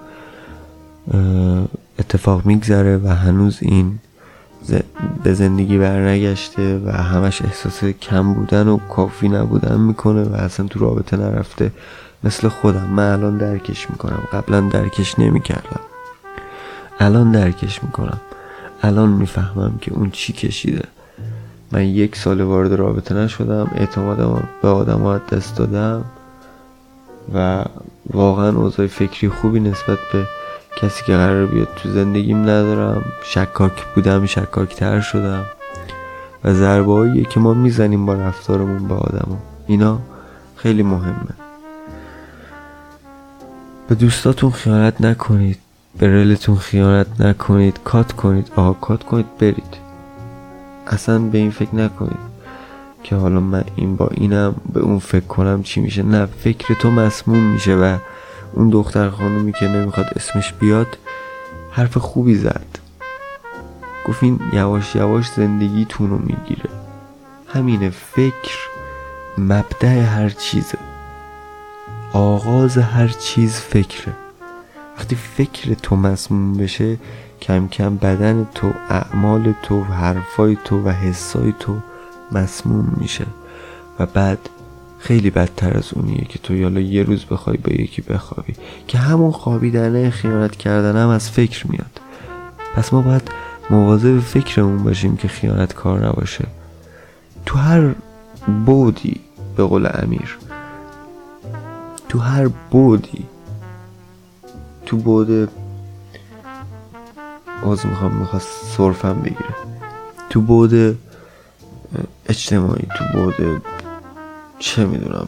اتفاق 1.99 2.45
میگذره 2.45 2.97
و 2.97 3.07
هنوز 3.07 3.57
این 3.61 3.99
به 5.23 5.33
زندگی 5.33 5.77
برنگشته 5.77 6.81
و 6.85 6.91
همش 6.91 7.41
احساس 7.41 7.83
کم 7.83 8.33
بودن 8.33 8.67
و 8.67 8.77
کافی 8.77 9.29
نبودن 9.29 9.79
می‌کنه 9.79 10.23
و 10.23 10.35
اصلا 10.35 10.67
تو 10.67 10.79
رابطه 10.79 11.17
نرفته. 11.17 11.71
مثل 12.23 12.47
خودم. 12.47 12.85
من 12.85 13.11
الان 13.11 13.37
درکش 13.37 13.89
می‌کنم. 13.89 14.23
قبلا 14.33 14.59
درکش 14.61 15.19
نمی‌کردم. 15.19 15.79
الان 16.99 17.31
درکش 17.31 17.83
می‌کنم. 17.83 18.19
الان 18.81 19.09
می‌فهمم 19.09 19.77
که 19.81 19.93
اون 19.93 20.11
چی 20.11 20.33
کشیده. 20.33 20.87
من 21.71 21.85
یک 21.85 22.15
سال 22.15 22.41
وارد 22.41 22.73
رابطه 22.73 23.15
نشدم. 23.15 23.71
اعتمادم 23.75 24.47
به 24.61 24.67
آدم 24.67 25.21
دست 25.31 25.57
دادم 25.57 26.05
و 27.33 27.65
واقعا 28.13 28.49
اوضاع 28.49 28.87
فکری 28.87 29.29
خوبی 29.29 29.59
نسبت 29.59 29.97
به 30.13 30.27
کسی 30.81 31.03
که 31.05 31.13
قرار 31.13 31.45
بیاد 31.45 31.67
تو 31.75 31.89
زندگیم 31.89 32.41
ندارم. 32.41 33.03
شکاک 33.23 33.85
بودم 33.95 34.25
شکاکتر 34.25 35.01
شدم. 35.01 35.45
و 36.43 36.53
ضربه 36.53 37.23
که 37.23 37.39
ما 37.39 37.53
می‌زنیم 37.53 38.05
با 38.05 38.13
رفتارمون 38.13 38.87
به 38.87 38.93
آدم 38.93 39.37
اینا 39.67 39.99
خیلی 40.55 40.83
مهمه. 40.83 41.38
به 43.89 43.95
دوستاتون 43.95 44.51
خیانت 44.51 45.01
نکنید. 45.01 45.57
به 45.99 46.07
رلتون 46.07 46.55
خیانت 46.55 47.21
نکنید. 47.21 47.79
کات 47.83 48.11
کنید. 48.11 48.51
آقا 48.55 48.73
کات 48.73 49.03
کنید. 49.03 49.37
برید. 49.37 49.77
اصلا 50.87 51.19
به 51.19 51.37
این 51.37 51.51
فکر 51.51 51.75
نکنید 51.75 52.29
که 53.03 53.15
حالا 53.15 53.39
من 53.39 53.63
این 53.75 53.95
با 53.95 54.07
اینم 54.11 54.55
به 54.73 54.79
اون 54.79 54.99
فکر 54.99 55.25
کنم 55.25 55.63
چی 55.63 55.81
میشه. 55.81 56.03
نه 56.03 56.25
فکر 56.25 56.73
تو 56.73 56.91
مسموم 56.91 57.43
میشه 57.43 57.75
و 57.75 57.97
اون 58.53 58.69
دختر 58.69 59.09
خانومی 59.09 59.51
که 59.51 59.67
نمی‌خواد 59.67 60.07
اسمش 60.15 60.53
بیاد 60.53 60.97
حرف 61.71 61.97
خوبی 61.97 62.35
زد. 62.35 62.65
گفت 64.07 64.23
این 64.23 64.39
یواش 64.53 64.95
یواش 64.95 65.29
زندگیتون 65.35 66.09
رو 66.09 66.17
می‌گیره. 66.17 66.69
همینه 67.47 67.89
فکر 67.89 68.57
مبدع 69.37 69.99
هر 69.99 70.29
چیزه. 70.29 70.77
آغاز 72.13 72.77
هر 72.77 73.07
چیز 73.07 73.53
فکره. 73.53 74.13
وقتی 74.97 75.15
فکر 75.15 75.73
تو 75.73 75.95
مسموم 75.95 76.53
بشه 76.53 76.97
کم 77.41 77.67
کم 77.67 77.95
بدن 77.97 78.47
تو 78.55 78.71
اعمال 78.89 79.53
تو 79.63 79.83
حرفای 79.83 80.57
تو 80.65 80.83
و 80.83 80.89
حسای 80.89 81.53
تو 81.59 81.77
مسموم 82.31 82.97
میشه. 82.97 83.25
و 83.99 84.05
بعد 84.05 84.49
خیلی 84.99 85.29
بدتر 85.29 85.77
از 85.77 85.93
اونیه 85.93 86.25
که 86.29 86.39
تو 86.39 86.55
یالا 86.55 86.79
یه 86.79 87.03
روز 87.03 87.25
بخوای 87.25 87.57
با 87.57 87.73
یکی 87.73 88.01
بخوابی. 88.01 88.53
که 88.87 88.97
همون 88.97 89.31
خوابیدنه 89.31 90.09
خیانت 90.09 90.55
کردن 90.55 91.01
هم 91.01 91.09
از 91.09 91.29
فکر 91.29 91.67
میاد. 91.67 92.01
پس 92.75 92.93
ما 92.93 93.01
باید 93.01 93.31
مواظب 93.69 94.19
فکرمون 94.19 94.83
باشیم 94.83 95.17
که 95.17 95.27
خیانت 95.27 95.73
کار 95.73 96.07
نباشه. 96.07 96.45
تو 97.45 97.57
هر 97.57 97.95
بودی 98.65 99.21
به 99.57 99.63
قول 99.63 99.89
امیر 99.93 100.37
تو 102.09 102.19
هر 102.19 102.47
بودی. 102.47 103.25
تو 104.85 104.97
بود 104.97 105.49
باز 107.63 107.85
می‌خوام 107.85 108.15
می‌خواست 108.15 108.47
صرفم 108.77 109.21
بگیره. 109.21 109.55
تو 110.29 110.41
بود 110.41 110.97
اجتماعی 112.25 112.87
تو 112.97 113.03
بود 113.13 113.63
چه 114.59 114.85
می‌دونم 114.85 115.27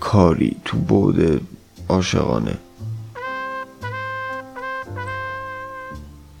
کاری 0.00 0.56
تو 0.64 0.76
بود 0.76 1.46
عاشقانه. 1.88 2.58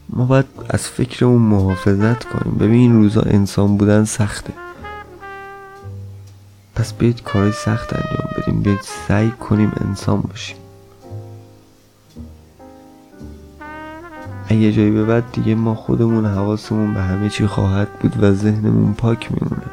ما 0.08 0.24
باید 0.24 0.46
از 0.70 0.88
فکرمون 0.88 1.42
محافظت 1.42 2.24
کنیم. 2.24 2.54
ببین 2.54 2.72
این 2.80 2.92
روزا 2.92 3.20
انسان 3.20 3.76
بودن 3.76 4.04
سخته. 4.04 4.52
پس 6.74 6.92
بیاید 6.92 7.22
کارهای 7.22 7.52
سخت 7.52 7.92
انجام 7.92 8.28
بدیم. 8.36 8.62
بیاید 8.62 8.80
سعی 9.08 9.30
کنیم 9.30 9.72
انسان 9.80 10.20
باشیم. 10.20 10.56
اگه 14.48 14.72
جایی 14.72 14.90
به 14.90 15.04
بعد 15.04 15.32
دیگه 15.32 15.54
ما 15.54 15.74
خودمون 15.74 16.26
حواسمون 16.26 16.94
به 16.94 17.00
همه 17.00 17.28
چی 17.28 17.46
خواهد 17.46 17.88
بود 17.92 18.22
و 18.22 18.32
ذهنمون 18.32 18.94
پاک 18.94 19.32
میمونه. 19.32 19.66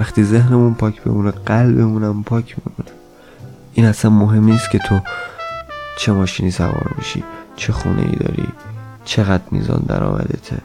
وقتی 0.00 0.24
ذهنمون 0.24 0.74
پاک 0.74 1.02
بمونه 1.02 1.30
قلبمونم 1.30 2.22
پاک 2.22 2.56
میمونه. 2.58 2.98
این 3.74 3.86
اصلا 3.86 4.10
مهم 4.10 4.44
نیست 4.44 4.70
که 4.70 4.78
تو 4.78 5.00
چه 5.98 6.12
ماشینی 6.12 6.50
سوار 6.50 6.94
میشی 6.98 7.24
چه 7.56 7.72
خونه 7.72 8.02
ای 8.02 8.16
داری 8.16 8.48
چقدر 9.04 9.42
میزان 9.50 9.84
درآمدته. 9.88 10.58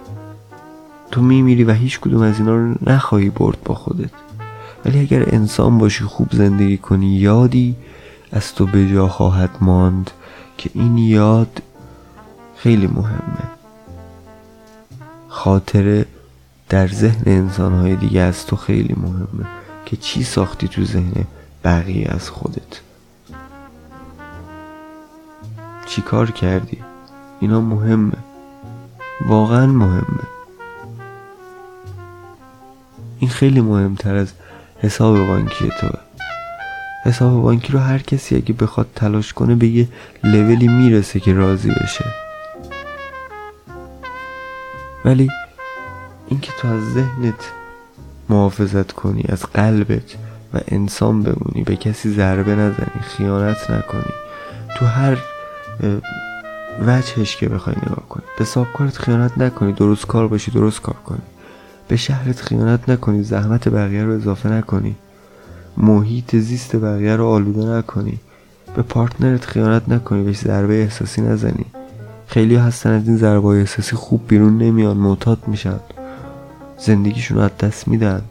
تو 1.12 1.22
میمیری 1.22 1.64
و 1.64 1.72
هیچ 1.72 2.00
کدوم 2.00 2.22
از 2.22 2.40
اینا 2.40 2.56
رو 2.56 2.76
نخواهی 2.82 3.30
برد 3.30 3.58
با 3.66 3.76
خودت. 3.76 4.10
ولی 4.86 5.00
اگر 5.00 5.36
انسان 5.36 5.78
باشی 5.78 6.04
خوب 6.04 6.28
زندگی 6.32 6.78
کنی 6.78 7.16
یادی 7.16 7.76
از 8.32 8.56
تو 8.56 8.66
به 8.66 8.90
جا 8.90 9.08
خواهد 9.08 9.50
ماند 9.62 10.12
که 10.58 10.70
این 10.74 10.98
یاد 10.98 11.62
خیلی 12.56 12.88
مهمه. 12.88 13.54
خاطره 15.28 16.06
در 16.70 16.88
ذهن 16.88 17.22
انسانهای 17.26 17.96
دیگه 17.96 18.20
از 18.22 18.46
تو 18.46 18.56
خیلی 18.56 18.96
مهمه 18.98 19.46
که 19.86 19.98
چی 19.98 20.24
ساختی 20.24 20.68
تو 20.68 20.86
ذهن 20.86 21.14
بقیه 21.64 22.08
از 22.10 22.30
خودت؟ 22.30 22.82
چی 25.86 26.02
کار 26.02 26.32
کردی؟ 26.32 26.78
اینا 27.40 27.62
مهمه. 27.62 28.18
واقعا 29.28 29.68
مهمه. 29.68 30.24
این 33.20 33.30
خیلی 33.30 33.62
مهمتر 33.62 34.16
از 34.16 34.34
حساب 34.84 35.28
بانکی 35.28 35.70
تو. 35.80 35.88
حساب 37.06 37.42
بانکی 37.42 37.74
رو 37.74 37.80
هر 37.80 37.98
کسی 37.98 38.36
اگه 38.36 38.54
بخواد 38.54 38.88
تلاش 38.96 39.34
کنه 39.34 39.56
به 39.56 39.68
یه 39.68 39.88
لولی 40.24 40.68
می‌رسه 40.68 41.20
که 41.20 41.34
راضی 41.34 41.70
بشه. 41.70 42.06
ولی 45.06 45.30
اینکه 46.28 46.52
تو 46.62 46.68
از 46.68 46.94
ذهنت 46.94 47.52
محافظت 48.30 48.92
کنی 48.92 49.24
از 49.30 49.44
قلبت 49.44 50.16
و 50.54 50.60
انسان 50.68 51.24
بمونی 51.24 51.64
به 51.64 51.76
کسی 51.76 52.14
ضربه 52.14 52.56
نزنی 52.56 53.02
خیانت 53.02 53.72
نکنی 53.72 54.14
تو 54.78 54.86
هر 54.86 55.18
وجهش 56.82 57.36
که 57.36 57.50
بخوای 57.50 57.76
نگاه 57.76 58.10
کنی. 58.10 58.24
به 58.40 58.46
کارت 58.74 58.98
خیانت 58.98 59.38
نکنی 59.38 59.72
درست 59.74 60.08
کار 60.08 60.28
باشی 60.28 60.52
درست 60.52 60.82
کار 60.82 60.96
کنی. 60.96 61.33
به 61.88 61.96
شهرت 61.96 62.42
خیانت 62.42 62.90
نکنی 62.90 63.24
زحمت 63.24 63.70
بقیه 63.70 64.04
رو 64.04 64.12
اضافه 64.12 64.50
نکنی. 64.50 64.96
محیط 65.78 66.36
زیست 66.36 66.76
بقیه 66.76 67.16
رو 67.16 67.28
آلوده 67.28 67.66
نکنی. 67.66 68.20
به 68.76 68.82
پارتنرت 68.82 69.46
خیانت 69.46 69.90
نکنی 69.90 70.24
بهش 70.24 70.38
ضربه 70.38 70.82
احساسی 70.82 71.22
نزنی. 71.22 71.66
خیلی 72.28 72.56
هستن 72.56 72.90
از 72.90 73.08
این 73.08 73.18
ضربه 73.18 73.48
احساسی 73.48 73.96
خوب 73.96 74.28
بیرون 74.28 74.58
نمیان 74.58 74.98
معتاد 74.98 75.48
میشن. 75.48 75.80
زندگیشون 76.78 77.38
رو 77.38 77.44
از 77.44 77.58
دست 77.60 77.88
میدن. 77.88 78.22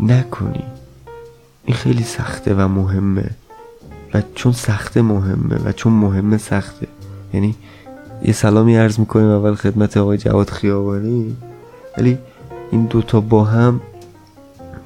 نکنی. 0.00 0.64
این 1.64 1.76
خیلی 1.76 2.02
سخته 2.02 2.54
و 2.54 2.68
مهمه. 2.68 3.30
و 4.14 4.22
چون 4.34 4.52
سخته 4.52 5.02
مهمه 5.02 5.56
و 5.64 5.72
چون 5.72 5.92
مهمه 5.92 6.38
سخته. 6.38 6.86
یعنی 7.34 7.54
یه 8.22 8.32
سلامی 8.32 8.76
عرض 8.76 8.98
می‌کنیم 8.98 9.26
اول 9.26 9.54
خدمت 9.54 9.96
آقای 9.96 10.18
جواد 10.18 10.50
خیابانی. 10.50 11.36
ولی 11.98 12.18
این 12.70 12.84
دوتا 12.84 13.20
با 13.20 13.44
هم 13.44 13.80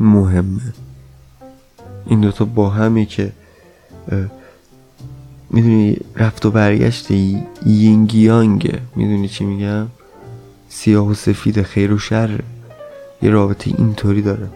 مهمه. 0.01 0.61
این 2.07 2.20
دوتا 2.20 2.44
با 2.44 2.70
همی 2.70 3.07
که 3.07 3.33
می‌دونی 5.51 5.97
رفت 6.16 6.47
و 6.47 6.51
برگشت 6.51 7.11
یینگیانگه 7.66 8.81
می‌دونی 8.97 9.29
چی 9.29 9.44
میگم؟ 9.44 9.87
سیاه 10.68 11.09
و 11.09 11.14
سفید 11.14 11.62
خیر 11.62 11.92
و 11.92 11.99
شر. 11.99 12.40
یه 13.23 13.31
رابطه 13.31 13.75
اینطوری 13.79 14.23
داره. 14.23 14.49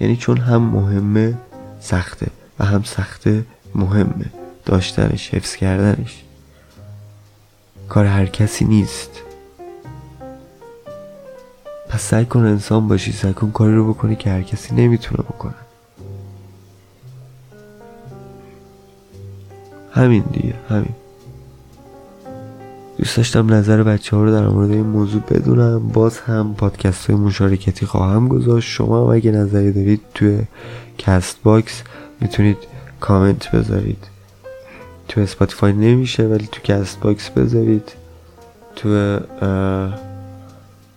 یعنی 0.00 0.16
چون 0.16 0.36
هم 0.36 0.62
مهمه 0.62 1.34
سخته. 1.80 2.26
و 2.58 2.64
هم 2.64 2.82
سخته 2.82 3.44
مهمه. 3.74 4.26
داشتنش 4.64 5.34
حفظ 5.34 5.56
کردنش. 5.56 6.24
کار 7.88 8.04
هر 8.04 8.26
کسی 8.26 8.64
نیست. 8.64 9.10
پس 11.88 12.02
سعی 12.02 12.24
کن 12.24 12.40
انسان 12.40 12.88
باشی 12.88 13.12
سعی 13.12 13.32
کن 13.32 13.50
کاری 13.50 13.74
رو 13.74 13.92
بکنی 13.94 14.16
که 14.16 14.30
هر 14.30 14.42
کسی 14.42 14.74
نمی‌تونه 14.74 15.22
بکنه. 15.22 15.54
همین 19.92 20.24
دیگه 20.32 20.54
همین. 20.68 20.94
دوست 22.98 23.16
داشتم 23.16 23.54
نظر 23.54 23.82
بچه 23.82 24.16
ها 24.16 24.24
رو 24.24 24.30
در 24.30 24.48
مورد 24.48 24.70
این 24.70 24.86
موضوع 24.86 25.22
بدونم. 25.22 25.88
باز 25.88 26.18
هم 26.18 26.54
پادکست 26.54 27.10
های 27.10 27.18
مشارکتی 27.18 27.86
خواهم 27.86 28.28
گذاشت. 28.28 28.68
شما 28.70 29.04
هم 29.04 29.16
اگه 29.16 29.30
نظری 29.30 29.72
دارید 29.72 30.00
توی 30.14 30.40
Castbox 30.98 31.82
می‌تونید 32.20 32.56
کامنت 33.00 33.50
بذارید. 33.50 34.13
تو 35.08 35.20
اسپاتیفای 35.20 35.72
نمیشه 35.72 36.22
ولی 36.22 36.46
تو 36.52 36.60
کست‌باکس 36.60 37.30
بذارید. 37.30 37.92
تو 38.76 39.18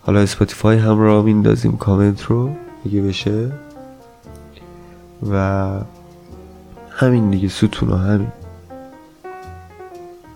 حالا 0.02 0.20
اسپاتیفای 0.20 0.78
هم 0.78 1.00
را 1.00 1.22
میندازیم 1.22 1.76
کامنت 1.76 2.22
رو 2.22 2.56
اگه 2.86 3.02
بشه. 3.02 3.52
و 5.30 5.70
همین 6.90 7.30
دیگه 7.30 7.48
ستون 7.48 7.92
همین. 7.92 8.32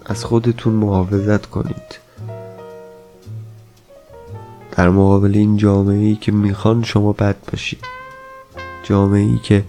از 0.07 0.25
خودتون 0.25 0.73
محافظت 0.73 1.47
کنید. 1.47 1.99
در 4.77 4.89
مقابل 4.89 5.33
این 5.35 5.57
جامعه 5.57 5.99
ای 5.99 6.15
که 6.15 6.33
می‌خوان 6.33 6.83
شما 6.83 7.13
بد 7.13 7.37
باشید. 7.51 7.85
جامعه 8.85 9.21
ای 9.21 9.39
که 9.39 9.65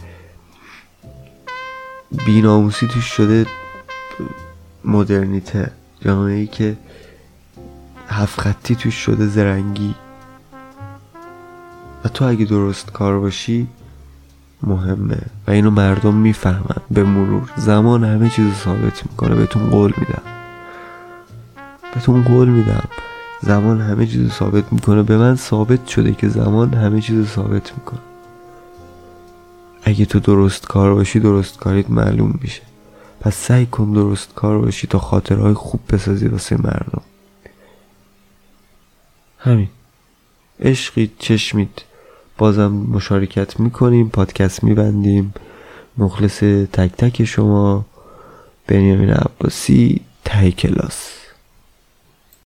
بیناموسی 2.26 2.88
توش 2.88 3.06
شده 3.06 3.46
مدرنیته. 4.86 5.72
جامعه 6.02 6.36
ای 6.36 6.48
که 6.48 6.78
هفت 8.08 8.40
خطی 8.40 8.76
توش 8.76 8.96
شده 8.96 9.28
زرنگی. 9.28 9.96
و 12.06 12.10
تو 12.10 12.26
اگه 12.26 12.46
درست 12.46 12.92
کار 12.92 13.20
باشی 13.20 13.68
مهمه. 14.64 15.18
و 15.48 15.52
اینو 15.52 15.72
مردم 15.72 16.14
می‌فهمن. 16.14 16.82
به 16.92 17.04
مرور. 17.04 17.50
زمان 17.56 18.04
همه 18.04 18.30
چیز 18.30 18.54
ثابت 18.54 19.04
می‌کنه. 19.12 19.36
بهتون 19.36 19.70
قول 19.70 19.94
میدم. 19.98 20.22
بهتون 21.94 22.24
قول 22.24 22.50
میدم. 22.50 22.88
زمان 23.42 23.82
همه 23.82 24.08
چیز 24.08 24.32
ثابت 24.32 24.74
می‌کنه. 24.74 25.04
به 25.04 25.18
من 25.18 25.36
ثابت 25.36 25.88
شده 25.88 26.14
که 26.14 26.30
زمان 26.30 26.74
همه 26.74 27.02
چیز 27.02 27.28
ثابت 27.28 27.72
می‌کنه. 27.78 28.00
اگه 29.84 30.06
تو 30.06 30.20
درست 30.20 30.68
کار 30.68 30.94
باشی 30.94 31.20
درست 31.20 31.58
کاریت 31.58 31.90
معلوم 31.90 32.40
میشه. 32.42 32.62
پس 33.24 33.36
سعی 33.36 33.66
کن 33.66 33.94
درست 33.94 34.34
کار 34.36 34.60
باشی 34.60 34.88
تا 34.88 35.00
خاطرهای 35.00 35.54
خوب 35.54 35.82
بسازی 35.90 36.28
واسه 36.28 36.58
مردم. 36.58 37.02
همین. 39.38 39.70
عشقید 40.60 41.12
چشمید 41.20 41.82
بازم 42.38 42.68
مشارکت 42.68 43.60
می‌کنیم 43.60 44.10
پادکست 44.10 44.64
میبندیم. 44.64 45.34
مخلص 45.98 46.40
تک 46.74 46.92
تک 46.92 47.24
شما 47.24 47.86
بنیامین 48.68 49.10
عباسی 49.10 50.02
تای 50.26 50.52
کلاس. 50.52 51.23